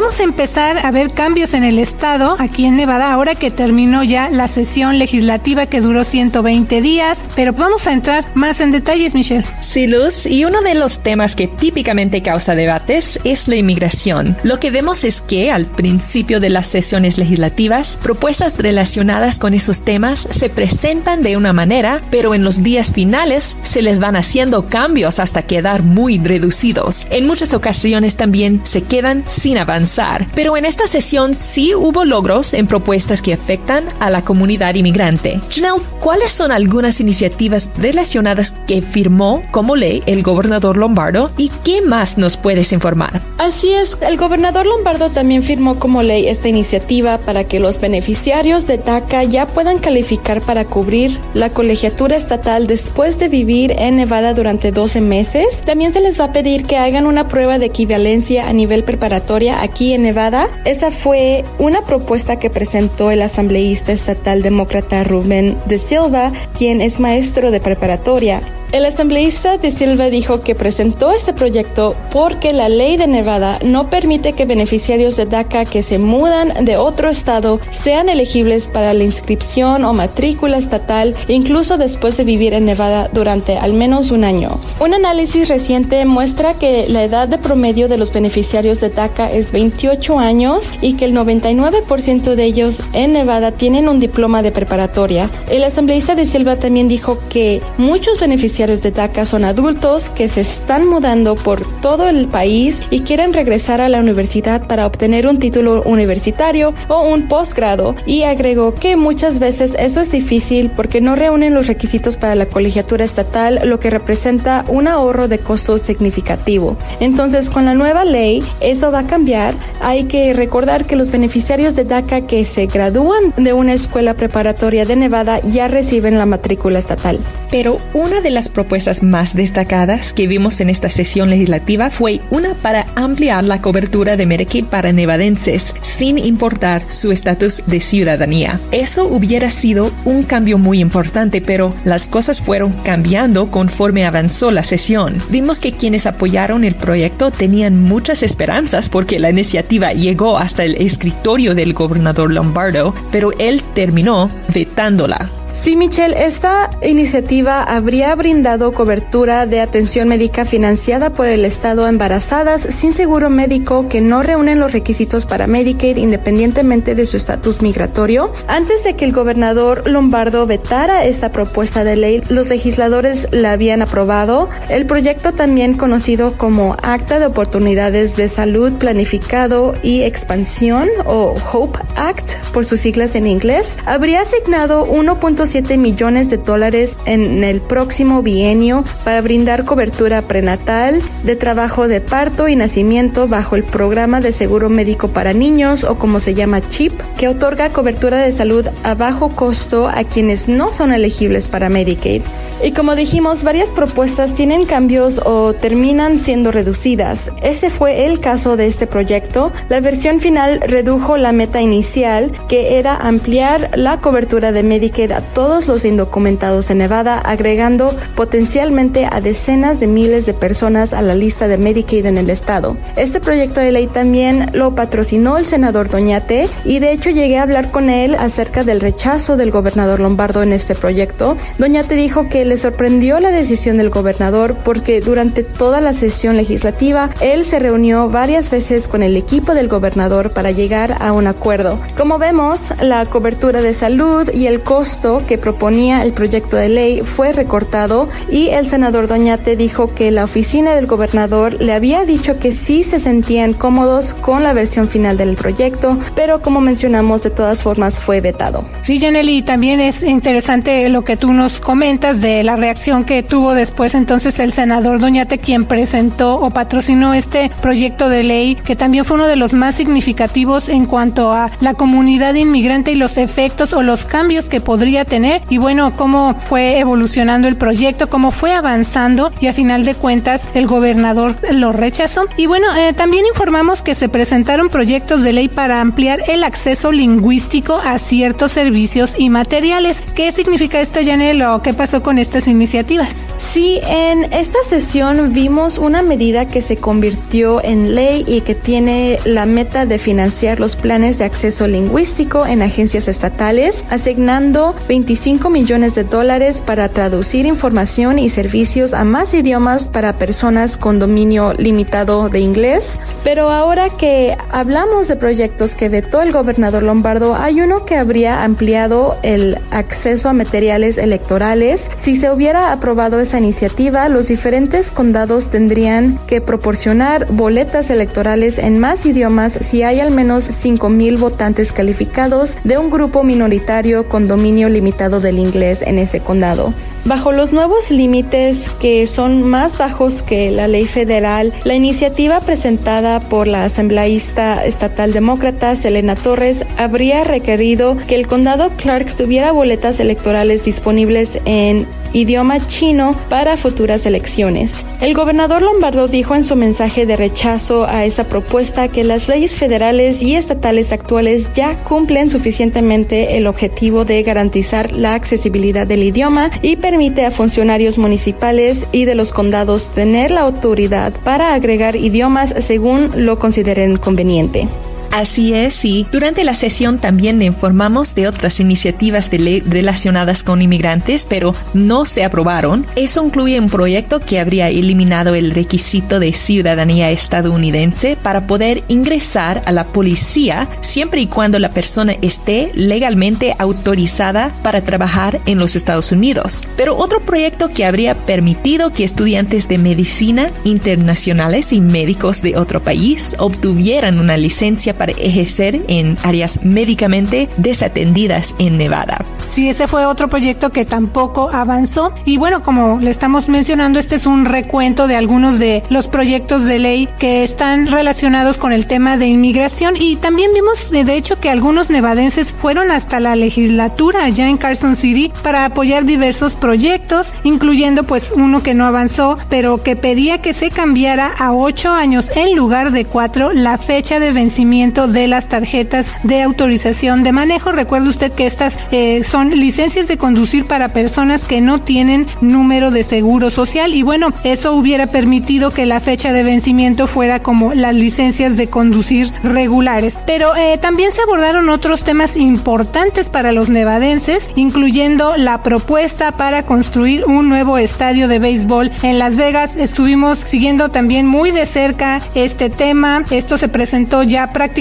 Vamos 0.00 0.20
a 0.20 0.22
empezar 0.22 0.78
a 0.86 0.92
ver 0.92 1.10
cambios 1.10 1.54
en 1.54 1.64
el 1.64 1.76
estado, 1.80 2.36
aquí 2.38 2.66
en 2.66 2.76
Nevada, 2.76 3.12
ahora 3.12 3.34
que 3.34 3.50
terminó 3.50 4.04
ya 4.04 4.30
la 4.30 4.46
sesión 4.46 4.96
legislativa 4.96 5.66
que 5.66 5.80
duró 5.80 6.04
120 6.04 6.80
días, 6.80 7.24
pero 7.34 7.52
vamos 7.52 7.88
a 7.88 7.92
entrar 7.92 8.30
más 8.36 8.60
en 8.60 8.70
detalles, 8.70 9.14
Michelle. 9.14 9.44
Sí, 9.58 9.88
Luz, 9.88 10.24
y 10.24 10.44
uno 10.44 10.62
de 10.62 10.76
los 10.76 11.00
temas 11.00 11.34
que 11.34 11.48
típicamente 11.48 12.22
causa 12.22 12.54
debates 12.54 13.18
es 13.24 13.48
la 13.48 13.56
inmigración. 13.56 14.36
Lo 14.44 14.60
que 14.60 14.70
vemos 14.70 15.02
es 15.02 15.20
que 15.20 15.50
al 15.50 15.66
principio 15.66 16.38
de 16.38 16.50
las 16.50 16.68
sesiones 16.68 17.18
legislativas, 17.18 17.98
propuestas 18.00 18.56
relacionadas 18.56 19.40
con 19.40 19.52
esos 19.52 19.82
temas 19.82 20.28
se 20.30 20.48
presentan 20.48 21.24
de 21.24 21.36
una 21.36 21.52
manera, 21.52 22.02
pero 22.12 22.36
en 22.36 22.44
los 22.44 22.62
días 22.62 22.92
finales 22.92 23.56
se 23.64 23.82
les 23.82 23.98
van 23.98 24.14
haciendo 24.14 24.68
cambios 24.68 25.18
hasta 25.18 25.42
quedar 25.42 25.82
muy 25.82 26.18
reducidos. 26.18 27.08
En 27.10 27.26
muchas 27.26 27.52
ocasiones 27.52 28.14
también 28.14 28.60
se 28.62 28.82
quedan 28.82 29.24
sin 29.26 29.58
avanzar 29.88 30.28
pero 30.34 30.56
en 30.56 30.64
esta 30.64 30.86
sesión 30.86 31.34
sí 31.34 31.74
hubo 31.74 32.04
logros 32.04 32.54
en 32.54 32.66
propuestas 32.66 33.22
que 33.22 33.32
afectan 33.32 33.84
a 34.00 34.10
la 34.10 34.22
comunidad 34.22 34.74
inmigrante. 34.74 35.40
Janelle, 35.50 35.84
¿cuáles 36.00 36.32
son 36.32 36.52
algunas 36.52 37.00
iniciativas 37.00 37.70
relacionadas 37.78 38.52
que 38.66 38.82
firmó 38.82 39.42
como 39.50 39.76
ley 39.76 40.02
el 40.06 40.22
gobernador 40.22 40.76
Lombardo 40.76 41.30
y 41.36 41.50
qué 41.64 41.82
más 41.82 42.18
nos 42.18 42.36
puedes 42.36 42.72
informar? 42.72 43.20
Así 43.38 43.72
es, 43.72 43.98
el 44.00 44.16
gobernador 44.16 44.66
Lombardo 44.66 45.10
también 45.10 45.42
firmó 45.42 45.78
como 45.78 46.02
ley 46.02 46.28
esta 46.28 46.48
iniciativa 46.48 47.18
para 47.18 47.44
que 47.44 47.60
los 47.60 47.80
beneficiarios 47.80 48.66
de 48.66 48.78
DACA 48.78 49.24
ya 49.24 49.46
puedan 49.46 49.78
calificar 49.78 50.42
para 50.42 50.64
cubrir 50.64 51.18
la 51.34 51.50
colegiatura 51.50 52.16
estatal 52.16 52.66
después 52.66 53.18
de 53.18 53.28
vivir 53.28 53.72
en 53.72 53.96
Nevada 53.96 54.34
durante 54.34 54.72
12 54.72 55.00
meses. 55.00 55.62
También 55.64 55.92
se 55.92 56.00
les 56.00 56.20
va 56.20 56.26
a 56.26 56.32
pedir 56.32 56.64
que 56.64 56.76
hagan 56.76 57.06
una 57.06 57.28
prueba 57.28 57.58
de 57.58 57.66
equivalencia 57.66 58.48
a 58.48 58.52
nivel 58.52 58.84
preparatoria 58.84 59.60
aquí 59.68 59.92
en 59.92 60.02
Nevada. 60.02 60.48
Esa 60.64 60.90
fue 60.90 61.44
una 61.58 61.82
propuesta 61.82 62.38
que 62.38 62.50
presentó 62.50 63.10
el 63.10 63.22
asambleísta 63.22 63.92
estatal 63.92 64.42
demócrata 64.42 65.04
Rubén 65.04 65.56
de 65.66 65.78
Silva, 65.78 66.32
quien 66.56 66.80
es 66.80 66.98
maestro 66.98 67.50
de 67.50 67.60
preparatoria 67.60 68.40
el 68.70 68.84
asambleísta 68.84 69.56
de 69.56 69.70
Silva 69.70 70.10
dijo 70.10 70.42
que 70.42 70.54
presentó 70.54 71.10
este 71.12 71.32
proyecto 71.32 71.96
porque 72.12 72.52
la 72.52 72.68
ley 72.68 72.98
de 72.98 73.06
Nevada 73.06 73.58
no 73.64 73.88
permite 73.88 74.34
que 74.34 74.44
beneficiarios 74.44 75.16
de 75.16 75.24
DACA 75.24 75.64
que 75.64 75.82
se 75.82 75.98
mudan 75.98 76.66
de 76.66 76.76
otro 76.76 77.08
estado 77.08 77.60
sean 77.70 78.10
elegibles 78.10 78.68
para 78.68 78.92
la 78.92 79.04
inscripción 79.04 79.84
o 79.84 79.94
matrícula 79.94 80.58
estatal 80.58 81.14
incluso 81.28 81.78
después 81.78 82.18
de 82.18 82.24
vivir 82.24 82.52
en 82.52 82.66
Nevada 82.66 83.08
durante 83.10 83.56
al 83.56 83.72
menos 83.72 84.10
un 84.10 84.24
año. 84.24 84.60
Un 84.80 84.92
análisis 84.92 85.48
reciente 85.48 86.04
muestra 86.04 86.54
que 86.54 86.88
la 86.88 87.04
edad 87.04 87.26
de 87.26 87.38
promedio 87.38 87.88
de 87.88 87.96
los 87.96 88.12
beneficiarios 88.12 88.80
de 88.80 88.90
DACA 88.90 89.32
es 89.32 89.50
28 89.50 90.18
años 90.18 90.70
y 90.82 90.94
que 90.94 91.06
el 91.06 91.14
99% 91.14 92.34
de 92.34 92.44
ellos 92.44 92.82
en 92.92 93.14
Nevada 93.14 93.52
tienen 93.52 93.88
un 93.88 93.98
diploma 93.98 94.42
de 94.42 94.52
preparatoria. 94.52 95.30
El 95.50 95.64
asambleísta 95.64 96.14
de 96.14 96.26
Silva 96.26 96.56
también 96.56 96.88
dijo 96.88 97.18
que 97.30 97.62
muchos 97.78 98.20
beneficiarios 98.20 98.57
de 98.58 98.90
DACA 98.90 99.24
son 99.24 99.44
adultos 99.44 100.08
que 100.08 100.26
se 100.26 100.40
están 100.40 100.88
mudando 100.88 101.36
por 101.36 101.64
todo 101.80 102.08
el 102.08 102.26
país 102.26 102.80
y 102.90 103.02
quieren 103.02 103.32
regresar 103.32 103.80
a 103.80 103.88
la 103.88 104.00
universidad 104.00 104.66
para 104.66 104.84
obtener 104.84 105.28
un 105.28 105.38
título 105.38 105.82
universitario 105.84 106.74
o 106.88 107.02
un 107.02 107.28
posgrado 107.28 107.94
y 108.04 108.24
agregó 108.24 108.74
que 108.74 108.96
muchas 108.96 109.38
veces 109.38 109.76
eso 109.78 110.00
es 110.00 110.10
difícil 110.10 110.72
porque 110.74 111.00
no 111.00 111.14
reúnen 111.14 111.54
los 111.54 111.68
requisitos 111.68 112.16
para 112.16 112.34
la 112.34 112.46
colegiatura 112.46 113.04
estatal, 113.04 113.60
lo 113.62 113.78
que 113.78 113.90
representa 113.90 114.64
un 114.66 114.88
ahorro 114.88 115.28
de 115.28 115.38
costos 115.38 115.82
significativo. 115.82 116.76
Entonces, 116.98 117.50
con 117.50 117.64
la 117.64 117.74
nueva 117.74 118.04
ley, 118.04 118.42
eso 118.60 118.90
va 118.90 119.00
a 119.00 119.06
cambiar. 119.06 119.54
Hay 119.80 120.04
que 120.04 120.32
recordar 120.32 120.84
que 120.84 120.96
los 120.96 121.12
beneficiarios 121.12 121.76
de 121.76 121.84
DACA 121.84 122.22
que 122.22 122.44
se 122.44 122.66
gradúan 122.66 123.32
de 123.36 123.52
una 123.52 123.72
escuela 123.72 124.14
preparatoria 124.14 124.84
de 124.84 124.96
Nevada 124.96 125.40
ya 125.42 125.68
reciben 125.68 126.18
la 126.18 126.26
matrícula 126.26 126.80
estatal. 126.80 127.20
Pero 127.52 127.78
una 127.94 128.20
de 128.20 128.30
las 128.48 128.54
propuestas 128.54 129.02
más 129.02 129.34
destacadas 129.34 130.14
que 130.14 130.26
vimos 130.26 130.60
en 130.60 130.70
esta 130.70 130.88
sesión 130.88 131.28
legislativa 131.28 131.90
fue 131.90 132.22
una 132.30 132.54
para 132.54 132.86
ampliar 132.94 133.44
la 133.44 133.60
cobertura 133.60 134.16
de 134.16 134.24
Medicaid 134.24 134.64
para 134.64 134.90
nevadenses 134.90 135.74
sin 135.82 136.16
importar 136.16 136.90
su 136.90 137.12
estatus 137.12 137.62
de 137.66 137.82
ciudadanía. 137.82 138.58
Eso 138.72 139.04
hubiera 139.04 139.50
sido 139.50 139.92
un 140.06 140.22
cambio 140.22 140.56
muy 140.56 140.80
importante, 140.80 141.42
pero 141.42 141.74
las 141.84 142.08
cosas 142.08 142.40
fueron 142.40 142.72
cambiando 142.84 143.50
conforme 143.50 144.06
avanzó 144.06 144.50
la 144.50 144.64
sesión. 144.64 145.22
Vimos 145.28 145.60
que 145.60 145.72
quienes 145.72 146.06
apoyaron 146.06 146.64
el 146.64 146.74
proyecto 146.74 147.30
tenían 147.30 147.82
muchas 147.82 148.22
esperanzas 148.22 148.88
porque 148.88 149.18
la 149.18 149.28
iniciativa 149.28 149.92
llegó 149.92 150.38
hasta 150.38 150.64
el 150.64 150.76
escritorio 150.76 151.54
del 151.54 151.74
gobernador 151.74 152.32
Lombardo, 152.32 152.94
pero 153.12 153.30
él 153.38 153.62
terminó 153.74 154.30
vetándola. 154.54 155.28
Sí, 155.60 155.74
Michelle, 155.74 156.24
esta 156.24 156.70
iniciativa 156.82 157.64
habría 157.64 158.14
brindado 158.14 158.70
cobertura 158.72 159.44
de 159.44 159.60
atención 159.60 160.06
médica 160.06 160.44
financiada 160.44 161.10
por 161.12 161.26
el 161.26 161.44
Estado 161.44 161.84
a 161.84 161.88
embarazadas 161.88 162.62
sin 162.62 162.92
seguro 162.92 163.28
médico 163.28 163.88
que 163.88 164.00
no 164.00 164.22
reúnen 164.22 164.60
los 164.60 164.72
requisitos 164.72 165.26
para 165.26 165.48
Medicaid 165.48 165.96
independientemente 165.96 166.94
de 166.94 167.04
su 167.06 167.16
estatus 167.16 167.60
migratorio. 167.60 168.32
Antes 168.46 168.84
de 168.84 168.94
que 168.94 169.04
el 169.04 169.12
gobernador 169.12 169.82
Lombardo 169.90 170.46
vetara 170.46 171.04
esta 171.04 171.32
propuesta 171.32 171.82
de 171.82 171.96
ley, 171.96 172.22
los 172.28 172.48
legisladores 172.48 173.26
la 173.32 173.50
habían 173.50 173.82
aprobado. 173.82 174.48
El 174.68 174.86
proyecto, 174.86 175.32
también 175.34 175.76
conocido 175.76 176.34
como 176.38 176.76
Acta 176.84 177.18
de 177.18 177.26
Oportunidades 177.26 178.14
de 178.14 178.28
Salud 178.28 178.74
Planificado 178.74 179.74
y 179.82 180.02
Expansión 180.02 180.88
o 181.04 181.34
HOPE 181.52 181.80
Act 181.96 182.36
por 182.52 182.64
sus 182.64 182.78
siglas 182.78 183.16
en 183.16 183.26
inglés, 183.26 183.76
habría 183.86 184.20
asignado 184.20 184.86
1.5 184.86 185.47
7 185.48 185.78
millones 185.78 186.30
de 186.30 186.36
dólares 186.36 186.96
en 187.04 187.42
el 187.42 187.60
próximo 187.60 188.22
bienio 188.22 188.84
para 189.04 189.20
brindar 189.20 189.64
cobertura 189.64 190.22
prenatal, 190.22 191.02
de 191.24 191.36
trabajo 191.36 191.88
de 191.88 192.00
parto 192.00 192.48
y 192.48 192.56
nacimiento 192.56 193.28
bajo 193.28 193.56
el 193.56 193.64
programa 193.64 194.20
de 194.20 194.32
seguro 194.32 194.68
médico 194.68 195.08
para 195.08 195.32
niños 195.32 195.84
o 195.84 195.98
como 195.98 196.20
se 196.20 196.34
llama 196.34 196.60
CHIP, 196.60 196.92
que 197.16 197.28
otorga 197.28 197.70
cobertura 197.70 198.18
de 198.18 198.32
salud 198.32 198.66
a 198.82 198.94
bajo 198.94 199.30
costo 199.30 199.88
a 199.88 200.04
quienes 200.04 200.48
no 200.48 200.72
son 200.72 200.92
elegibles 200.92 201.48
para 201.48 201.68
Medicaid. 201.68 202.22
Y 202.62 202.72
como 202.72 202.96
dijimos, 202.96 203.44
varias 203.44 203.72
propuestas 203.72 204.34
tienen 204.34 204.66
cambios 204.66 205.20
o 205.24 205.54
terminan 205.54 206.18
siendo 206.18 206.50
reducidas. 206.50 207.30
Ese 207.40 207.70
fue 207.70 208.06
el 208.06 208.18
caso 208.20 208.56
de 208.56 208.66
este 208.66 208.86
proyecto. 208.86 209.52
La 209.68 209.80
versión 209.80 210.18
final 210.18 210.60
redujo 210.60 211.16
la 211.16 211.32
meta 211.32 211.60
inicial, 211.60 212.32
que 212.48 212.78
era 212.78 212.96
ampliar 212.96 213.70
la 213.74 214.00
cobertura 214.00 214.50
de 214.50 214.64
Medicaid 214.64 215.12
a 215.12 215.20
todos 215.38 215.68
los 215.68 215.84
indocumentados 215.84 216.68
en 216.68 216.78
Nevada, 216.78 217.16
agregando 217.20 217.94
potencialmente 218.16 219.06
a 219.06 219.20
decenas 219.20 219.78
de 219.78 219.86
miles 219.86 220.26
de 220.26 220.34
personas 220.34 220.92
a 220.92 221.00
la 221.00 221.14
lista 221.14 221.46
de 221.46 221.58
Medicaid 221.58 222.06
en 222.06 222.18
el 222.18 222.28
estado. 222.28 222.76
Este 222.96 223.20
proyecto 223.20 223.60
de 223.60 223.70
ley 223.70 223.86
también 223.86 224.50
lo 224.52 224.74
patrocinó 224.74 225.38
el 225.38 225.44
senador 225.44 225.90
Doñate 225.90 226.48
y 226.64 226.80
de 226.80 226.90
hecho 226.90 227.10
llegué 227.10 227.38
a 227.38 227.44
hablar 227.44 227.70
con 227.70 227.88
él 227.88 228.16
acerca 228.16 228.64
del 228.64 228.80
rechazo 228.80 229.36
del 229.36 229.52
gobernador 229.52 230.00
Lombardo 230.00 230.42
en 230.42 230.52
este 230.52 230.74
proyecto. 230.74 231.36
Doñate 231.56 231.94
dijo 231.94 232.28
que 232.28 232.44
le 232.44 232.56
sorprendió 232.56 233.20
la 233.20 233.30
decisión 233.30 233.76
del 233.76 233.90
gobernador 233.90 234.56
porque 234.64 235.00
durante 235.00 235.44
toda 235.44 235.80
la 235.80 235.92
sesión 235.92 236.36
legislativa 236.36 237.10
él 237.20 237.44
se 237.44 237.60
reunió 237.60 238.10
varias 238.10 238.50
veces 238.50 238.88
con 238.88 239.04
el 239.04 239.16
equipo 239.16 239.54
del 239.54 239.68
gobernador 239.68 240.32
para 240.32 240.50
llegar 240.50 240.96
a 240.98 241.12
un 241.12 241.28
acuerdo. 241.28 241.78
Como 241.96 242.18
vemos, 242.18 242.72
la 242.80 243.06
cobertura 243.06 243.62
de 243.62 243.72
salud 243.72 244.28
y 244.34 244.48
el 244.48 244.62
costo 244.62 245.22
que 245.28 245.38
proponía 245.38 246.02
el 246.02 246.12
proyecto 246.12 246.56
de 246.56 246.68
ley 246.68 247.02
fue 247.04 247.32
recortado 247.32 248.08
y 248.32 248.48
el 248.48 248.66
senador 248.66 249.06
Doñate 249.06 249.54
dijo 249.54 249.94
que 249.94 250.10
la 250.10 250.24
oficina 250.24 250.74
del 250.74 250.86
gobernador 250.86 251.60
le 251.60 251.74
había 251.74 252.04
dicho 252.04 252.40
que 252.40 252.52
sí 252.56 252.82
se 252.82 252.98
sentían 252.98 253.52
cómodos 253.52 254.14
con 254.14 254.42
la 254.42 254.54
versión 254.54 254.88
final 254.88 255.16
del 255.16 255.36
proyecto, 255.36 255.98
pero 256.16 256.42
como 256.42 256.60
mencionamos, 256.60 257.22
de 257.22 257.30
todas 257.30 257.62
formas 257.62 258.00
fue 258.00 258.20
vetado. 258.20 258.64
Sí, 258.80 258.98
Janely, 258.98 259.42
también 259.42 259.80
es 259.80 260.02
interesante 260.02 260.88
lo 260.88 261.04
que 261.04 261.16
tú 261.16 261.32
nos 261.34 261.60
comentas 261.60 262.20
de 262.20 262.42
la 262.42 262.56
reacción 262.56 263.04
que 263.04 263.22
tuvo 263.22 263.54
después 263.54 263.94
entonces 263.94 264.38
el 264.38 264.52
senador 264.52 264.98
Doñate, 264.98 265.38
quien 265.38 265.66
presentó 265.66 266.40
o 266.40 266.50
patrocinó 266.50 267.12
este 267.12 267.50
proyecto 267.60 268.08
de 268.08 268.24
ley, 268.24 268.54
que 268.54 268.76
también 268.76 269.04
fue 269.04 269.16
uno 269.16 269.26
de 269.26 269.36
los 269.36 269.52
más 269.52 269.74
significativos 269.74 270.70
en 270.70 270.86
cuanto 270.86 271.32
a 271.32 271.50
la 271.60 271.74
comunidad 271.74 272.34
inmigrante 272.34 272.92
y 272.92 272.94
los 272.94 273.18
efectos 273.18 273.74
o 273.74 273.82
los 273.82 274.06
cambios 274.06 274.48
que 274.48 274.62
podría 274.62 275.04
tener 275.08 275.42
y 275.48 275.58
bueno, 275.58 275.96
cómo 275.96 276.34
fue 276.40 276.78
evolucionando 276.78 277.48
el 277.48 277.56
proyecto, 277.56 278.08
cómo 278.08 278.30
fue 278.30 278.54
avanzando 278.54 279.32
y 279.40 279.46
a 279.46 279.52
final 279.52 279.84
de 279.84 279.94
cuentas 279.94 280.46
el 280.54 280.66
gobernador 280.66 281.36
lo 281.52 281.72
rechazó. 281.72 282.26
Y 282.36 282.46
bueno, 282.46 282.66
eh, 282.76 282.92
también 282.92 283.26
informamos 283.26 283.82
que 283.82 283.94
se 283.94 284.08
presentaron 284.08 284.68
proyectos 284.68 285.22
de 285.22 285.32
ley 285.32 285.48
para 285.48 285.80
ampliar 285.80 286.22
el 286.28 286.44
acceso 286.44 286.92
lingüístico 286.92 287.80
a 287.84 287.98
ciertos 287.98 288.52
servicios 288.52 289.14
y 289.18 289.30
materiales. 289.30 290.02
¿Qué 290.14 290.32
significa 290.32 290.80
esto, 290.80 291.00
Janel, 291.04 291.42
o 291.42 291.62
qué 291.62 291.74
pasó 291.74 292.02
con 292.02 292.18
estas 292.18 292.48
iniciativas? 292.48 293.22
Sí, 293.38 293.80
en 293.86 294.32
esta 294.32 294.58
sesión 294.68 295.32
vimos 295.32 295.78
una 295.78 296.02
medida 296.02 296.48
que 296.48 296.62
se 296.62 296.76
convirtió 296.76 297.62
en 297.64 297.94
ley 297.94 298.24
y 298.26 298.42
que 298.42 298.54
tiene 298.54 299.18
la 299.24 299.46
meta 299.46 299.86
de 299.86 299.98
financiar 299.98 300.60
los 300.60 300.76
planes 300.76 301.18
de 301.18 301.24
acceso 301.24 301.66
lingüístico 301.66 302.46
en 302.46 302.62
agencias 302.62 303.08
estatales, 303.08 303.84
asignando 303.90 304.74
25 304.98 305.48
millones 305.48 305.94
de 305.94 306.02
dólares 306.02 306.60
para 306.60 306.88
traducir 306.88 307.46
información 307.46 308.18
y 308.18 308.28
servicios 308.28 308.94
a 308.94 309.04
más 309.04 309.32
idiomas 309.32 309.88
para 309.88 310.18
personas 310.18 310.76
con 310.76 310.98
dominio 310.98 311.54
limitado 311.54 312.28
de 312.28 312.40
inglés. 312.40 312.98
Pero 313.22 313.48
ahora 313.50 313.90
que 313.90 314.36
hablamos 314.50 315.06
de 315.06 315.14
proyectos 315.14 315.76
que 315.76 315.88
vetó 315.88 316.20
el 316.20 316.32
gobernador 316.32 316.82
Lombardo, 316.82 317.36
hay 317.36 317.60
uno 317.60 317.84
que 317.84 317.94
habría 317.94 318.42
ampliado 318.42 319.16
el 319.22 319.58
acceso 319.70 320.30
a 320.30 320.32
materiales 320.32 320.98
electorales. 320.98 321.88
Si 321.96 322.16
se 322.16 322.32
hubiera 322.32 322.72
aprobado 322.72 323.20
esa 323.20 323.38
iniciativa, 323.38 324.08
los 324.08 324.26
diferentes 324.26 324.90
condados 324.90 325.48
tendrían 325.48 326.18
que 326.26 326.40
proporcionar 326.40 327.28
boletas 327.30 327.90
electorales 327.90 328.58
en 328.58 328.80
más 328.80 329.06
idiomas 329.06 329.52
si 329.60 329.84
hay 329.84 330.00
al 330.00 330.10
menos 330.10 330.50
5.000 330.50 331.20
votantes 331.20 331.70
calificados 331.70 332.58
de 332.64 332.78
un 332.78 332.90
grupo 332.90 333.22
minoritario 333.22 334.08
con 334.08 334.26
dominio 334.26 334.68
limitado 334.68 334.87
del 335.20 335.38
inglés 335.38 335.82
en 335.82 335.98
ese 335.98 336.20
condado. 336.20 336.72
Bajo 337.04 337.32
los 337.32 337.52
nuevos 337.52 337.90
límites 337.90 338.68
que 338.80 339.06
son 339.06 339.42
más 339.42 339.78
bajos 339.78 340.22
que 340.22 340.50
la 340.50 340.66
ley 340.66 340.86
federal, 340.86 341.52
la 341.64 341.74
iniciativa 341.74 342.40
presentada 342.40 343.20
por 343.20 343.46
la 343.46 343.64
asambleísta 343.64 344.64
estatal 344.64 345.12
demócrata 345.12 345.76
Selena 345.76 346.16
Torres 346.16 346.64
habría 346.76 347.24
requerido 347.24 347.96
que 348.06 348.14
el 348.14 348.26
condado 348.26 348.70
Clark 348.76 349.14
tuviera 349.16 349.52
boletas 349.52 350.00
electorales 350.00 350.64
disponibles 350.64 351.38
en 351.44 351.86
idioma 352.12 352.66
chino 352.66 353.14
para 353.28 353.56
futuras 353.56 354.06
elecciones. 354.06 354.72
El 355.00 355.14
gobernador 355.14 355.62
Lombardo 355.62 356.08
dijo 356.08 356.34
en 356.34 356.44
su 356.44 356.56
mensaje 356.56 357.06
de 357.06 357.16
rechazo 357.16 357.86
a 357.86 358.04
esa 358.04 358.24
propuesta 358.24 358.88
que 358.88 359.04
las 359.04 359.28
leyes 359.28 359.56
federales 359.56 360.22
y 360.22 360.34
estatales 360.34 360.92
actuales 360.92 361.50
ya 361.54 361.76
cumplen 361.84 362.30
suficientemente 362.30 363.36
el 363.36 363.46
objetivo 363.46 364.04
de 364.04 364.22
garantizar 364.22 364.92
la 364.92 365.14
accesibilidad 365.14 365.86
del 365.86 366.02
idioma 366.02 366.50
y 366.62 366.76
permite 366.76 367.24
a 367.24 367.30
funcionarios 367.30 367.98
municipales 367.98 368.86
y 368.92 369.04
de 369.04 369.14
los 369.14 369.32
condados 369.32 369.88
tener 369.88 370.30
la 370.30 370.42
autoridad 370.42 371.12
para 371.22 371.54
agregar 371.54 371.96
idiomas 371.96 372.54
según 372.58 373.10
lo 373.24 373.38
consideren 373.38 373.96
conveniente. 373.96 374.68
Así 375.10 375.54
es, 375.54 375.84
y 375.84 376.06
durante 376.12 376.44
la 376.44 376.54
sesión 376.54 376.98
también 376.98 377.40
informamos 377.42 378.14
de 378.14 378.28
otras 378.28 378.60
iniciativas 378.60 379.30
de 379.30 379.38
ley 379.38 379.60
relacionadas 379.60 380.42
con 380.42 380.60
inmigrantes, 380.60 381.26
pero 381.28 381.54
no 381.74 382.04
se 382.04 382.24
aprobaron. 382.24 382.86
Eso 382.94 383.24
incluye 383.24 383.58
un 383.58 383.70
proyecto 383.70 384.20
que 384.20 384.38
habría 384.38 384.68
eliminado 384.68 385.34
el 385.34 385.50
requisito 385.50 386.20
de 386.20 386.32
ciudadanía 386.32 387.10
estadounidense 387.10 388.16
para 388.22 388.46
poder 388.46 388.82
ingresar 388.88 389.62
a 389.64 389.72
la 389.72 389.84
policía 389.84 390.68
siempre 390.82 391.22
y 391.22 391.26
cuando 391.26 391.58
la 391.58 391.70
persona 391.70 392.14
esté 392.20 392.70
legalmente 392.74 393.54
autorizada 393.58 394.52
para 394.62 394.82
trabajar 394.82 395.40
en 395.46 395.58
los 395.58 395.74
Estados 395.74 396.12
Unidos. 396.12 396.66
Pero 396.76 396.96
otro 396.96 397.20
proyecto 397.20 397.70
que 397.70 397.86
habría 397.86 398.14
permitido 398.14 398.92
que 398.92 399.04
estudiantes 399.04 399.68
de 399.68 399.78
medicina 399.78 400.50
internacionales 400.64 401.72
y 401.72 401.80
médicos 401.80 402.42
de 402.42 402.56
otro 402.56 402.82
país 402.82 403.34
obtuvieran 403.38 404.18
una 404.18 404.36
licencia 404.36 404.97
para 404.98 405.12
ejercer 405.12 405.82
en 405.88 406.18
áreas 406.22 406.64
médicamente 406.64 407.48
desatendidas 407.56 408.54
en 408.58 408.76
Nevada. 408.76 409.24
Sí, 409.48 409.68
ese 409.68 409.88
fue 409.88 410.04
otro 410.04 410.28
proyecto 410.28 410.70
que 410.70 410.84
tampoco 410.84 411.48
avanzó. 411.50 412.12
Y 412.26 412.36
bueno, 412.36 412.62
como 412.62 413.00
le 413.00 413.10
estamos 413.10 413.48
mencionando, 413.48 413.98
este 413.98 414.16
es 414.16 414.26
un 414.26 414.44
recuento 414.44 415.06
de 415.06 415.16
algunos 415.16 415.58
de 415.58 415.82
los 415.88 416.08
proyectos 416.08 416.64
de 416.66 416.78
ley 416.78 417.08
que 417.18 417.44
están 417.44 417.86
relacionados 417.86 418.58
con 418.58 418.72
el 418.72 418.86
tema 418.86 419.16
de 419.16 419.26
inmigración. 419.26 419.94
Y 419.98 420.16
también 420.16 420.52
vimos, 420.52 420.90
de 420.90 421.14
hecho, 421.14 421.40
que 421.40 421.48
algunos 421.48 421.88
nevadenses 421.88 422.52
fueron 422.52 422.90
hasta 422.90 423.20
la 423.20 423.36
legislatura 423.36 424.24
allá 424.24 424.48
en 424.48 424.58
Carson 424.58 424.96
City 424.96 425.32
para 425.42 425.64
apoyar 425.64 426.04
diversos 426.04 426.56
proyectos, 426.56 427.32
incluyendo 427.44 428.04
pues 428.04 428.32
uno 428.34 428.62
que 428.62 428.74
no 428.74 428.84
avanzó, 428.84 429.38
pero 429.48 429.82
que 429.82 429.96
pedía 429.96 430.42
que 430.42 430.52
se 430.52 430.70
cambiara 430.70 431.32
a 431.38 431.52
ocho 431.52 431.90
años 431.90 432.30
en 432.36 432.54
lugar 432.54 432.90
de 432.90 433.04
cuatro 433.04 433.52
la 433.52 433.78
fecha 433.78 434.20
de 434.20 434.32
vencimiento 434.32 434.87
de 434.88 435.26
las 435.26 435.48
tarjetas 435.48 436.14
de 436.22 436.42
autorización 436.42 437.22
de 437.22 437.32
manejo. 437.32 437.72
Recuerde 437.72 438.08
usted 438.08 438.32
que 438.32 438.46
estas 438.46 438.78
eh, 438.90 439.22
son 439.22 439.50
licencias 439.50 440.08
de 440.08 440.16
conducir 440.16 440.66
para 440.66 440.92
personas 440.94 441.44
que 441.44 441.60
no 441.60 441.80
tienen 441.80 442.26
número 442.40 442.90
de 442.90 443.02
seguro 443.02 443.50
social 443.50 443.92
y 443.92 444.02
bueno, 444.02 444.32
eso 444.44 444.72
hubiera 444.72 445.06
permitido 445.06 445.72
que 445.72 445.84
la 445.84 446.00
fecha 446.00 446.32
de 446.32 446.42
vencimiento 446.42 447.06
fuera 447.06 447.40
como 447.40 447.74
las 447.74 447.94
licencias 447.94 448.56
de 448.56 448.68
conducir 448.68 449.30
regulares. 449.42 450.18
Pero 450.26 450.56
eh, 450.56 450.78
también 450.78 451.12
se 451.12 451.22
abordaron 451.22 451.68
otros 451.68 452.02
temas 452.02 452.36
importantes 452.36 453.28
para 453.28 453.52
los 453.52 453.68
nevadenses, 453.68 454.50
incluyendo 454.56 455.36
la 455.36 455.62
propuesta 455.62 456.32
para 456.32 456.64
construir 456.64 457.26
un 457.26 457.48
nuevo 457.48 457.76
estadio 457.76 458.26
de 458.26 458.38
béisbol 458.38 458.90
en 459.02 459.18
Las 459.18 459.36
Vegas. 459.36 459.76
Estuvimos 459.76 460.38
siguiendo 460.46 460.88
también 460.88 461.26
muy 461.26 461.50
de 461.50 461.66
cerca 461.66 462.22
este 462.34 462.70
tema. 462.70 463.24
Esto 463.30 463.58
se 463.58 463.68
presentó 463.68 464.22
ya 464.22 464.52
prácticamente 464.52 464.77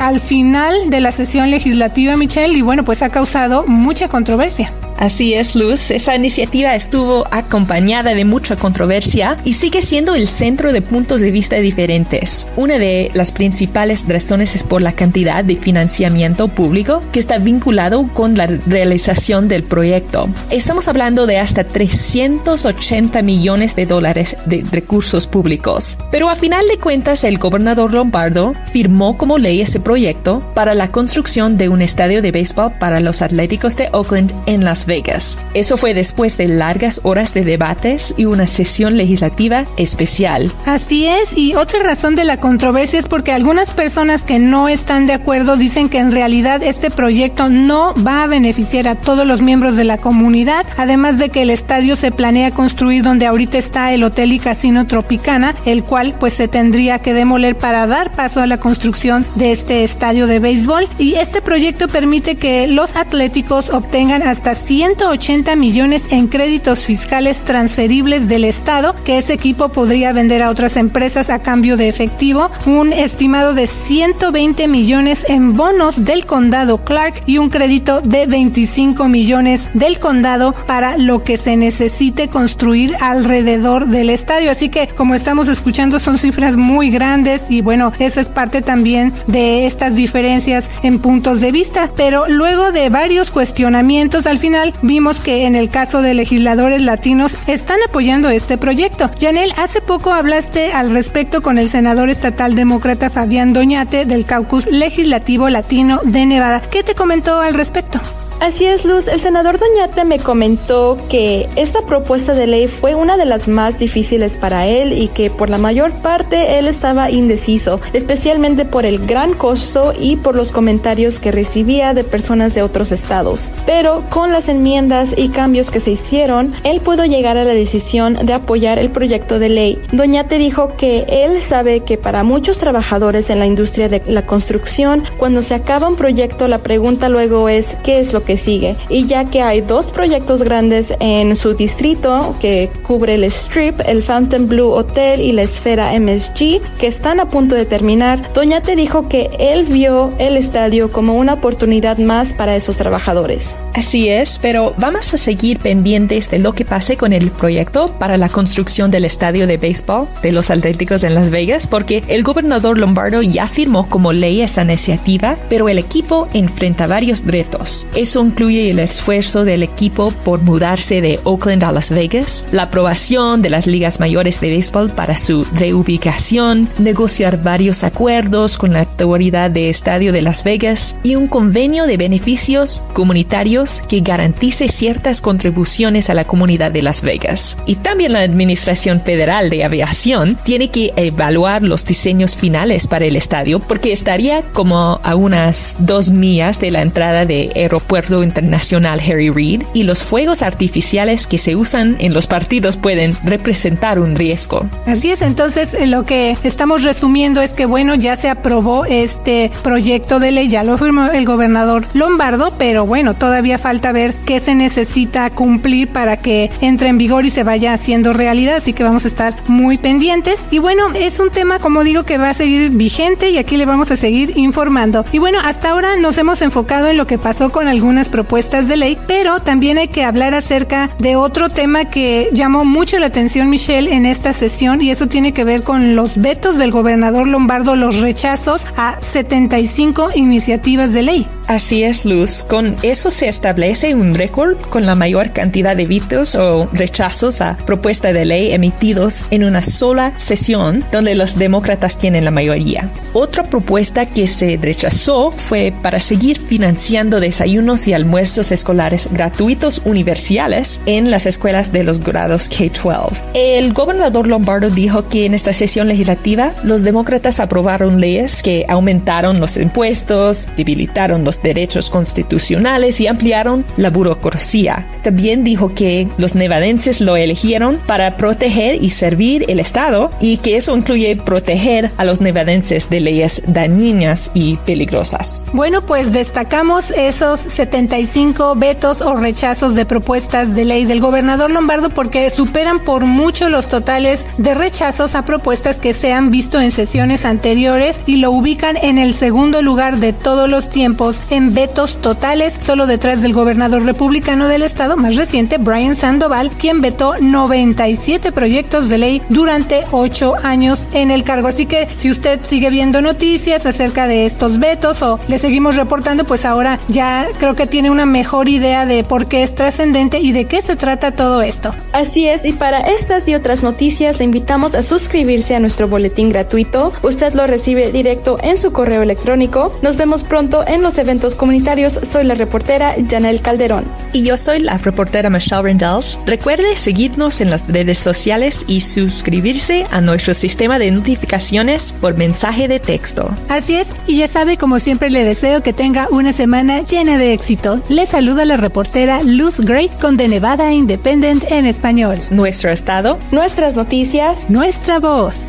al 0.00 0.20
final 0.20 0.90
de 0.90 1.00
la 1.00 1.12
sesión 1.12 1.50
legislativa, 1.50 2.16
Michelle, 2.16 2.56
y 2.56 2.62
bueno, 2.62 2.84
pues 2.84 3.02
ha 3.02 3.10
causado 3.10 3.64
mucha 3.66 4.08
controversia. 4.08 4.72
Así 4.98 5.34
es, 5.34 5.54
Luz. 5.54 5.92
Esa 5.92 6.16
iniciativa 6.16 6.74
estuvo 6.74 7.24
acompañada 7.30 8.14
de 8.14 8.24
mucha 8.24 8.56
controversia 8.56 9.36
y 9.44 9.54
sigue 9.54 9.80
siendo 9.80 10.16
el 10.16 10.26
centro 10.26 10.72
de 10.72 10.82
puntos 10.82 11.20
de 11.20 11.30
vista 11.30 11.54
diferentes. 11.56 12.48
Una 12.56 12.80
de 12.80 13.12
las 13.14 13.30
principales 13.30 14.04
razones 14.08 14.56
es 14.56 14.64
por 14.64 14.82
la 14.82 14.92
cantidad 14.92 15.44
de 15.44 15.54
financiamiento 15.54 16.48
público 16.48 17.00
que 17.12 17.20
está 17.20 17.38
vinculado 17.38 18.08
con 18.12 18.36
la 18.36 18.48
realización 18.48 19.46
del 19.46 19.62
proyecto. 19.62 20.28
Estamos 20.50 20.88
hablando 20.88 21.28
de 21.28 21.38
hasta 21.38 21.62
380 21.62 23.22
millones 23.22 23.76
de 23.76 23.86
dólares 23.86 24.36
de 24.46 24.64
recursos 24.72 25.28
públicos. 25.28 25.96
Pero 26.10 26.28
a 26.28 26.34
final 26.34 26.66
de 26.66 26.78
cuentas, 26.78 27.22
el 27.22 27.38
gobernador 27.38 27.94
Lombardo 27.94 28.54
firmó 28.72 29.16
como 29.16 29.38
ley 29.38 29.60
ese 29.60 29.78
proyecto 29.78 30.42
para 30.54 30.74
la 30.74 30.90
construcción 30.90 31.56
de 31.56 31.68
un 31.68 31.82
estadio 31.82 32.20
de 32.20 32.32
béisbol 32.32 32.72
para 32.80 32.98
los 32.98 33.22
Atléticos 33.22 33.76
de 33.76 33.90
Oakland 33.92 34.32
en 34.46 34.64
las 34.64 34.87
Vegas. 34.88 35.38
Eso 35.54 35.76
fue 35.76 35.94
después 35.94 36.36
de 36.36 36.48
largas 36.48 37.00
horas 37.04 37.32
de 37.34 37.44
debates 37.44 38.12
y 38.16 38.24
una 38.24 38.48
sesión 38.48 38.96
legislativa 38.96 39.66
especial. 39.76 40.50
Así 40.66 41.06
es, 41.06 41.36
y 41.38 41.54
otra 41.54 41.80
razón 41.84 42.16
de 42.16 42.24
la 42.24 42.40
controversia 42.40 42.98
es 42.98 43.06
porque 43.06 43.30
algunas 43.30 43.70
personas 43.70 44.24
que 44.24 44.40
no 44.40 44.68
están 44.68 45.06
de 45.06 45.12
acuerdo 45.12 45.56
dicen 45.56 45.88
que 45.88 45.98
en 45.98 46.10
realidad 46.10 46.62
este 46.64 46.90
proyecto 46.90 47.48
no 47.48 47.94
va 47.94 48.24
a 48.24 48.26
beneficiar 48.26 48.88
a 48.88 48.96
todos 48.96 49.26
los 49.26 49.40
miembros 49.40 49.76
de 49.76 49.84
la 49.84 49.98
comunidad, 49.98 50.66
además 50.76 51.18
de 51.18 51.28
que 51.28 51.42
el 51.42 51.50
estadio 51.50 51.94
se 51.94 52.10
planea 52.10 52.50
construir 52.50 53.04
donde 53.04 53.26
ahorita 53.26 53.58
está 53.58 53.92
el 53.92 54.02
hotel 54.02 54.32
y 54.32 54.38
casino 54.38 54.86
Tropicana, 54.86 55.54
el 55.66 55.84
cual 55.84 56.16
pues 56.18 56.32
se 56.32 56.48
tendría 56.48 56.98
que 56.98 57.14
demoler 57.14 57.56
para 57.56 57.86
dar 57.86 58.12
paso 58.12 58.40
a 58.40 58.46
la 58.46 58.58
construcción 58.58 59.26
de 59.34 59.52
este 59.52 59.84
estadio 59.84 60.26
de 60.26 60.38
béisbol 60.38 60.88
y 60.98 61.14
este 61.14 61.42
proyecto 61.42 61.88
permite 61.88 62.36
que 62.36 62.66
los 62.66 62.96
atléticos 62.96 63.70
obtengan 63.70 64.22
hasta 64.22 64.54
180 64.78 65.56
millones 65.56 66.12
en 66.12 66.28
créditos 66.28 66.84
fiscales 66.84 67.42
transferibles 67.42 68.28
del 68.28 68.44
Estado 68.44 68.94
que 69.04 69.18
ese 69.18 69.32
equipo 69.32 69.70
podría 69.70 70.12
vender 70.12 70.40
a 70.40 70.50
otras 70.50 70.76
empresas 70.76 71.30
a 71.30 71.40
cambio 71.40 71.76
de 71.76 71.88
efectivo, 71.88 72.48
un 72.64 72.92
estimado 72.92 73.54
de 73.54 73.66
120 73.66 74.68
millones 74.68 75.26
en 75.28 75.54
bonos 75.54 76.04
del 76.04 76.26
condado 76.26 76.84
Clark 76.84 77.24
y 77.26 77.38
un 77.38 77.50
crédito 77.50 78.02
de 78.02 78.26
25 78.26 79.08
millones 79.08 79.68
del 79.74 79.98
condado 79.98 80.54
para 80.68 80.96
lo 80.96 81.24
que 81.24 81.38
se 81.38 81.56
necesite 81.56 82.28
construir 82.28 82.94
alrededor 83.00 83.88
del 83.88 84.10
estadio. 84.10 84.52
Así 84.52 84.68
que 84.68 84.86
como 84.86 85.16
estamos 85.16 85.48
escuchando 85.48 85.98
son 85.98 86.18
cifras 86.18 86.56
muy 86.56 86.90
grandes 86.90 87.48
y 87.50 87.62
bueno, 87.62 87.92
esa 87.98 88.20
es 88.20 88.28
parte 88.28 88.62
también 88.62 89.12
de 89.26 89.66
estas 89.66 89.96
diferencias 89.96 90.70
en 90.84 91.00
puntos 91.00 91.40
de 91.40 91.50
vista. 91.50 91.90
Pero 91.96 92.28
luego 92.28 92.70
de 92.70 92.90
varios 92.90 93.32
cuestionamientos 93.32 94.26
al 94.26 94.38
final 94.38 94.67
vimos 94.82 95.20
que 95.20 95.46
en 95.46 95.56
el 95.56 95.70
caso 95.70 96.02
de 96.02 96.14
legisladores 96.14 96.82
latinos 96.82 97.36
están 97.46 97.78
apoyando 97.88 98.30
este 98.30 98.58
proyecto. 98.58 99.10
Janel, 99.20 99.52
hace 99.56 99.80
poco 99.80 100.12
hablaste 100.12 100.72
al 100.72 100.90
respecto 100.92 101.42
con 101.42 101.58
el 101.58 101.68
senador 101.68 102.10
estatal 102.10 102.54
demócrata 102.54 103.10
Fabián 103.10 103.52
Doñate 103.52 104.04
del 104.04 104.24
Caucus 104.24 104.66
Legislativo 104.66 105.48
Latino 105.48 106.00
de 106.04 106.26
Nevada. 106.26 106.60
¿Qué 106.60 106.82
te 106.82 106.94
comentó 106.94 107.40
al 107.40 107.54
respecto? 107.54 108.00
Así 108.40 108.66
es, 108.66 108.84
Luz. 108.84 109.08
El 109.08 109.18
senador 109.18 109.58
Doñate 109.58 110.04
me 110.04 110.20
comentó 110.20 110.96
que 111.08 111.48
esta 111.56 111.82
propuesta 111.82 112.34
de 112.34 112.46
ley 112.46 112.68
fue 112.68 112.94
una 112.94 113.16
de 113.16 113.24
las 113.24 113.48
más 113.48 113.80
difíciles 113.80 114.36
para 114.36 114.68
él 114.68 114.92
y 114.92 115.08
que 115.08 115.28
por 115.28 115.50
la 115.50 115.58
mayor 115.58 115.92
parte 115.92 116.58
él 116.58 116.68
estaba 116.68 117.10
indeciso, 117.10 117.80
especialmente 117.92 118.64
por 118.64 118.86
el 118.86 119.04
gran 119.04 119.34
costo 119.34 119.92
y 119.98 120.16
por 120.16 120.36
los 120.36 120.52
comentarios 120.52 121.18
que 121.18 121.32
recibía 121.32 121.94
de 121.94 122.04
personas 122.04 122.54
de 122.54 122.62
otros 122.62 122.92
estados. 122.92 123.50
Pero 123.66 124.04
con 124.08 124.30
las 124.30 124.48
enmiendas 124.48 125.14
y 125.16 125.30
cambios 125.30 125.72
que 125.72 125.80
se 125.80 125.90
hicieron, 125.90 126.52
él 126.62 126.80
pudo 126.80 127.06
llegar 127.06 127.38
a 127.38 127.44
la 127.44 127.54
decisión 127.54 128.24
de 128.24 128.34
apoyar 128.34 128.78
el 128.78 128.90
proyecto 128.90 129.40
de 129.40 129.48
ley. 129.48 129.82
Doñate 129.92 130.38
dijo 130.38 130.76
que 130.76 131.06
él 131.08 131.42
sabe 131.42 131.80
que 131.80 131.98
para 131.98 132.22
muchos 132.22 132.58
trabajadores 132.58 133.30
en 133.30 133.40
la 133.40 133.46
industria 133.46 133.88
de 133.88 134.00
la 134.06 134.26
construcción, 134.26 135.02
cuando 135.16 135.42
se 135.42 135.54
acaba 135.54 135.88
un 135.88 135.96
proyecto, 135.96 136.46
la 136.46 136.58
pregunta 136.58 137.08
luego 137.08 137.48
es 137.48 137.76
¿qué 137.82 137.98
es 137.98 138.12
lo 138.12 138.22
que 138.24 138.27
que 138.28 138.36
sigue. 138.36 138.76
Y 138.90 139.06
ya 139.06 139.24
que 139.24 139.40
hay 139.40 139.62
dos 139.62 139.86
proyectos 139.86 140.42
grandes 140.42 140.94
en 141.00 141.34
su 141.34 141.54
distrito 141.54 142.36
que 142.40 142.70
cubre 142.86 143.14
el 143.14 143.24
Strip, 143.24 143.80
el 143.86 144.02
Fountain 144.02 144.46
Blue 144.46 144.70
Hotel 144.70 145.22
y 145.22 145.32
la 145.32 145.42
Esfera 145.42 145.98
MSG, 145.98 146.60
que 146.78 146.86
están 146.86 147.20
a 147.20 147.28
punto 147.28 147.54
de 147.54 147.64
terminar, 147.64 148.30
Doñate 148.34 148.76
dijo 148.76 149.08
que 149.08 149.30
él 149.38 149.64
vio 149.64 150.12
el 150.18 150.36
estadio 150.36 150.92
como 150.92 151.14
una 151.14 151.34
oportunidad 151.34 151.96
más 151.96 152.34
para 152.34 152.54
esos 152.54 152.76
trabajadores. 152.76 153.54
Así 153.74 154.08
es, 154.08 154.38
pero 154.40 154.74
vamos 154.76 155.14
a 155.14 155.16
seguir 155.16 155.60
pendientes 155.60 156.30
de 156.30 156.40
lo 156.40 156.52
que 156.52 156.64
pase 156.64 156.96
con 156.96 157.12
el 157.12 157.30
proyecto 157.30 157.92
para 157.98 158.16
la 158.16 158.28
construcción 158.28 158.90
del 158.90 159.04
estadio 159.04 159.46
de 159.46 159.56
béisbol 159.56 160.08
de 160.22 160.32
los 160.32 160.50
Atléticos 160.50 161.04
en 161.04 161.14
Las 161.14 161.30
Vegas, 161.30 161.66
porque 161.66 162.02
el 162.08 162.24
gobernador 162.24 162.76
Lombardo 162.76 163.22
ya 163.22 163.46
firmó 163.46 163.88
como 163.88 164.12
ley 164.12 164.42
esa 164.42 164.62
iniciativa, 164.64 165.36
pero 165.48 165.68
el 165.68 165.78
equipo 165.78 166.28
enfrenta 166.34 166.86
varios 166.86 167.24
retos. 167.24 167.86
Eso 167.94 168.17
Eso 168.18 168.26
incluye 168.26 168.70
el 168.70 168.80
esfuerzo 168.80 169.44
del 169.44 169.62
equipo 169.62 170.10
por 170.10 170.42
mudarse 170.42 171.00
de 171.00 171.20
Oakland 171.22 171.62
a 171.62 171.70
Las 171.70 171.92
Vegas, 171.92 172.44
la 172.50 172.64
aprobación 172.64 173.42
de 173.42 173.48
las 173.48 173.68
ligas 173.68 174.00
mayores 174.00 174.40
de 174.40 174.50
béisbol 174.50 174.90
para 174.90 175.16
su 175.16 175.44
reubicación, 175.54 176.68
negociar 176.78 177.40
varios 177.44 177.84
acuerdos 177.84 178.58
con 178.58 178.72
la 178.72 178.80
autoridad 178.80 179.52
de 179.52 179.70
estadio 179.70 180.12
de 180.12 180.22
Las 180.22 180.42
Vegas 180.42 180.96
y 181.04 181.14
un 181.14 181.28
convenio 181.28 181.86
de 181.86 181.96
beneficios 181.96 182.82
comunitarios 182.92 183.82
que 183.88 184.00
garantice 184.00 184.66
ciertas 184.66 185.20
contribuciones 185.20 186.10
a 186.10 186.14
la 186.14 186.24
comunidad 186.24 186.72
de 186.72 186.82
Las 186.82 187.02
Vegas. 187.02 187.56
Y 187.66 187.76
también 187.76 188.14
la 188.14 188.22
Administración 188.22 189.00
Federal 189.00 189.48
de 189.48 189.62
Aviación 189.62 190.36
tiene 190.42 190.70
que 190.72 190.92
evaluar 190.96 191.62
los 191.62 191.86
diseños 191.86 192.34
finales 192.34 192.88
para 192.88 193.04
el 193.04 193.14
estadio 193.14 193.60
porque 193.60 193.92
estaría 193.92 194.42
como 194.42 194.98
a 195.04 195.14
unas 195.14 195.76
dos 195.78 196.10
millas 196.10 196.58
de 196.58 196.72
la 196.72 196.82
entrada 196.82 197.24
de 197.24 197.52
Aeropuerto 197.54 198.07
Internacional 198.22 199.00
Harry 199.00 199.30
Reid 199.30 199.62
y 199.74 199.82
los 199.84 200.02
fuegos 200.02 200.42
artificiales 200.42 201.26
que 201.26 201.38
se 201.38 201.56
usan 201.56 201.96
en 201.98 202.12
los 202.14 202.26
partidos 202.26 202.76
pueden 202.76 203.16
representar 203.24 203.98
un 203.98 204.16
riesgo. 204.16 204.66
Así 204.86 205.10
es, 205.10 205.22
entonces 205.22 205.74
eh, 205.74 205.86
lo 205.86 206.04
que 206.04 206.36
estamos 206.42 206.82
resumiendo 206.82 207.40
es 207.40 207.54
que 207.54 207.66
bueno, 207.66 207.94
ya 207.94 208.16
se 208.16 208.28
aprobó 208.28 208.84
este 208.84 209.50
proyecto 209.62 210.20
de 210.20 210.32
ley, 210.32 210.48
ya 210.48 210.64
lo 210.64 210.78
firmó 210.78 211.06
el 211.06 211.24
gobernador 211.24 211.86
Lombardo, 211.94 212.54
pero 212.58 212.86
bueno, 212.86 213.14
todavía 213.14 213.58
falta 213.58 213.92
ver 213.92 214.14
qué 214.24 214.40
se 214.40 214.54
necesita 214.54 215.30
cumplir 215.30 215.88
para 215.88 216.16
que 216.16 216.50
entre 216.60 216.88
en 216.88 216.98
vigor 216.98 217.26
y 217.26 217.30
se 217.30 217.44
vaya 217.44 217.72
haciendo 217.72 218.12
realidad, 218.12 218.56
así 218.56 218.72
que 218.72 218.84
vamos 218.84 219.04
a 219.04 219.08
estar 219.08 219.34
muy 219.46 219.78
pendientes. 219.78 220.46
Y 220.50 220.58
bueno, 220.58 220.88
es 220.94 221.18
un 221.18 221.30
tema, 221.30 221.58
como 221.58 221.84
digo, 221.84 222.04
que 222.04 222.18
va 222.18 222.30
a 222.30 222.34
seguir 222.34 222.70
vigente 222.70 223.30
y 223.30 223.38
aquí 223.38 223.56
le 223.56 223.66
vamos 223.66 223.90
a 223.90 223.96
seguir 223.96 224.32
informando. 224.36 225.04
Y 225.12 225.18
bueno, 225.18 225.38
hasta 225.42 225.70
ahora 225.70 225.96
nos 225.96 226.18
hemos 226.18 226.42
enfocado 226.42 226.88
en 226.88 226.96
lo 226.96 227.06
que 227.06 227.18
pasó 227.18 227.50
con 227.50 227.68
algunas 227.68 227.97
propuestas 228.06 228.68
de 228.68 228.76
ley, 228.76 228.96
pero 229.08 229.40
también 229.40 229.78
hay 229.78 229.88
que 229.88 230.04
hablar 230.04 230.34
acerca 230.34 230.90
de 230.98 231.16
otro 231.16 231.48
tema 231.48 231.86
que 231.86 232.28
llamó 232.32 232.64
mucho 232.64 232.98
la 232.98 233.06
atención 233.06 233.50
Michelle 233.50 233.92
en 233.92 234.06
esta 234.06 234.32
sesión 234.32 234.80
y 234.80 234.90
eso 234.90 235.08
tiene 235.08 235.32
que 235.32 235.44
ver 235.44 235.64
con 235.64 235.96
los 235.96 236.18
vetos 236.18 236.58
del 236.58 236.70
gobernador 236.70 237.26
Lombardo, 237.26 237.74
los 237.74 237.96
rechazos 237.96 238.64
a 238.76 238.96
75 239.00 240.10
iniciativas 240.14 240.92
de 240.92 241.02
ley. 241.02 241.26
Así 241.48 241.82
es, 241.82 242.04
Luz. 242.04 242.44
Con 242.44 242.76
eso 242.82 243.10
se 243.10 243.26
establece 243.26 243.94
un 243.94 244.14
récord 244.14 244.58
con 244.68 244.84
la 244.84 244.94
mayor 244.94 245.32
cantidad 245.32 245.74
de 245.74 245.86
vetos 245.86 246.34
o 246.34 246.68
rechazos 246.74 247.40
a 247.40 247.56
propuesta 247.56 248.12
de 248.12 248.26
ley 248.26 248.52
emitidos 248.52 249.24
en 249.30 249.44
una 249.44 249.62
sola 249.62 250.12
sesión 250.18 250.84
donde 250.92 251.14
los 251.14 251.38
demócratas 251.38 251.96
tienen 251.96 252.26
la 252.26 252.30
mayoría. 252.30 252.90
Otra 253.14 253.44
propuesta 253.44 254.04
que 254.04 254.26
se 254.26 254.58
rechazó 254.60 255.32
fue 255.32 255.72
para 255.82 256.00
seguir 256.00 256.38
financiando 256.38 257.18
desayunos 257.18 257.88
y 257.88 257.94
almuerzos 257.94 258.52
escolares 258.52 259.08
gratuitos 259.10 259.80
universales 259.86 260.82
en 260.84 261.10
las 261.10 261.24
escuelas 261.24 261.72
de 261.72 261.82
los 261.82 262.00
grados 262.00 262.50
K-12. 262.50 263.12
El 263.32 263.72
gobernador 263.72 264.26
Lombardo 264.26 264.68
dijo 264.68 265.08
que 265.08 265.24
en 265.24 265.32
esta 265.32 265.54
sesión 265.54 265.88
legislativa 265.88 266.52
los 266.62 266.82
demócratas 266.82 267.40
aprobaron 267.40 268.02
leyes 268.02 268.42
que 268.42 268.66
aumentaron 268.68 269.40
los 269.40 269.56
impuestos, 269.56 270.50
debilitaron 270.54 271.24
los 271.24 271.37
derechos 271.42 271.90
constitucionales 271.90 273.00
y 273.00 273.06
ampliaron 273.06 273.64
la 273.76 273.90
burocracia. 273.90 274.86
También 275.02 275.44
dijo 275.44 275.74
que 275.74 276.08
los 276.18 276.34
nevadenses 276.34 277.00
lo 277.00 277.16
eligieron 277.16 277.78
para 277.86 278.16
proteger 278.16 278.82
y 278.82 278.90
servir 278.90 279.44
el 279.48 279.60
Estado 279.60 280.10
y 280.20 280.38
que 280.38 280.56
eso 280.56 280.76
incluye 280.76 281.16
proteger 281.16 281.90
a 281.96 282.04
los 282.04 282.20
nevadenses 282.20 282.90
de 282.90 283.00
leyes 283.00 283.42
dañinas 283.46 284.30
y 284.34 284.56
peligrosas. 284.58 285.44
Bueno, 285.52 285.84
pues 285.84 286.12
destacamos 286.12 286.90
esos 286.90 287.40
75 287.40 288.54
vetos 288.56 289.00
o 289.00 289.16
rechazos 289.16 289.74
de 289.74 289.84
propuestas 289.84 290.54
de 290.54 290.64
ley 290.64 290.84
del 290.84 291.00
gobernador 291.00 291.50
Lombardo 291.50 291.90
porque 291.90 292.28
superan 292.30 292.80
por 292.80 293.06
mucho 293.06 293.48
los 293.48 293.68
totales 293.68 294.26
de 294.38 294.54
rechazos 294.54 295.14
a 295.14 295.24
propuestas 295.24 295.80
que 295.80 295.94
se 295.94 296.12
han 296.12 296.30
visto 296.30 296.60
en 296.60 296.72
sesiones 296.72 297.24
anteriores 297.24 298.00
y 298.06 298.16
lo 298.16 298.30
ubican 298.30 298.76
en 298.76 298.98
el 298.98 299.14
segundo 299.14 299.62
lugar 299.62 299.98
de 299.98 300.12
todos 300.12 300.48
los 300.48 300.68
tiempos 300.68 301.20
en 301.30 301.54
vetos 301.54 301.98
totales, 301.98 302.56
solo 302.60 302.86
detrás 302.86 303.22
del 303.22 303.32
gobernador 303.32 303.84
republicano 303.84 304.48
del 304.48 304.62
estado 304.62 304.96
más 304.96 305.16
reciente, 305.16 305.58
Brian 305.58 305.96
Sandoval, 305.96 306.50
quien 306.50 306.80
vetó 306.80 307.14
97 307.20 308.32
proyectos 308.32 308.88
de 308.88 308.98
ley 308.98 309.22
durante 309.28 309.84
ocho 309.90 310.34
años 310.42 310.86
en 310.92 311.10
el 311.10 311.24
cargo. 311.24 311.48
Así 311.48 311.66
que 311.66 311.88
si 311.96 312.10
usted 312.10 312.40
sigue 312.42 312.70
viendo 312.70 313.02
noticias 313.02 313.66
acerca 313.66 314.06
de 314.06 314.26
estos 314.26 314.58
vetos 314.58 315.02
o 315.02 315.18
le 315.28 315.38
seguimos 315.38 315.76
reportando, 315.76 316.24
pues 316.24 316.44
ahora 316.44 316.78
ya 316.88 317.26
creo 317.38 317.54
que 317.54 317.66
tiene 317.66 317.90
una 317.90 318.06
mejor 318.06 318.48
idea 318.48 318.86
de 318.86 319.04
por 319.04 319.26
qué 319.26 319.42
es 319.42 319.54
trascendente 319.54 320.18
y 320.18 320.32
de 320.32 320.46
qué 320.46 320.62
se 320.62 320.76
trata 320.76 321.12
todo 321.12 321.42
esto. 321.42 321.74
Así 321.92 322.28
es, 322.28 322.44
y 322.44 322.52
para 322.52 322.80
estas 322.80 323.28
y 323.28 323.34
otras 323.34 323.62
noticias 323.62 324.18
le 324.18 324.24
invitamos 324.24 324.74
a 324.74 324.82
suscribirse 324.82 325.54
a 325.54 325.60
nuestro 325.60 325.88
boletín 325.88 326.28
gratuito. 326.28 326.92
Usted 327.02 327.34
lo 327.34 327.46
recibe 327.46 327.92
directo 327.92 328.38
en 328.42 328.58
su 328.58 328.72
correo 328.72 329.02
electrónico. 329.02 329.72
Nos 329.82 329.96
vemos 329.96 330.22
pronto 330.22 330.66
en 330.66 330.82
los 330.82 330.98
eventos 331.08 331.34
comunitarios. 331.34 331.98
Soy 332.02 332.24
la 332.24 332.34
reportera 332.34 332.94
Janel 333.08 333.40
Calderón. 333.40 333.84
Y 334.12 334.24
yo 334.24 334.36
soy 334.36 334.60
la 334.60 334.76
reportera 334.76 335.30
Michelle 335.30 335.62
Rendells. 335.62 336.18
Recuerde 336.26 336.76
seguirnos 336.76 337.40
en 337.40 337.48
las 337.48 337.66
redes 337.66 337.96
sociales 337.98 338.64
y 338.68 338.82
suscribirse 338.82 339.86
a 339.90 340.02
nuestro 340.02 340.34
sistema 340.34 340.78
de 340.78 340.90
notificaciones 340.90 341.94
por 341.98 342.16
mensaje 342.16 342.68
de 342.68 342.78
texto. 342.78 343.34
Así 343.48 343.76
es, 343.76 343.94
y 344.06 344.18
ya 344.18 344.28
sabe, 344.28 344.58
como 344.58 344.80
siempre 344.80 345.08
le 345.08 345.24
deseo 345.24 345.62
que 345.62 345.72
tenga 345.72 346.08
una 346.10 346.34
semana 346.34 346.82
llena 346.82 347.16
de 347.16 347.32
éxito. 347.32 347.80
Le 347.88 348.04
saluda 348.04 348.44
la 348.44 348.58
reportera 348.58 349.22
Luz 349.22 349.60
Gray 349.60 349.88
con 350.00 350.18
The 350.18 350.28
Nevada 350.28 350.72
Independent 350.74 351.50
en 351.50 351.64
español. 351.64 352.20
Nuestro 352.30 352.70
estado, 352.70 353.18
nuestras 353.32 353.76
noticias, 353.76 354.50
nuestra 354.50 354.98
voz 354.98 355.48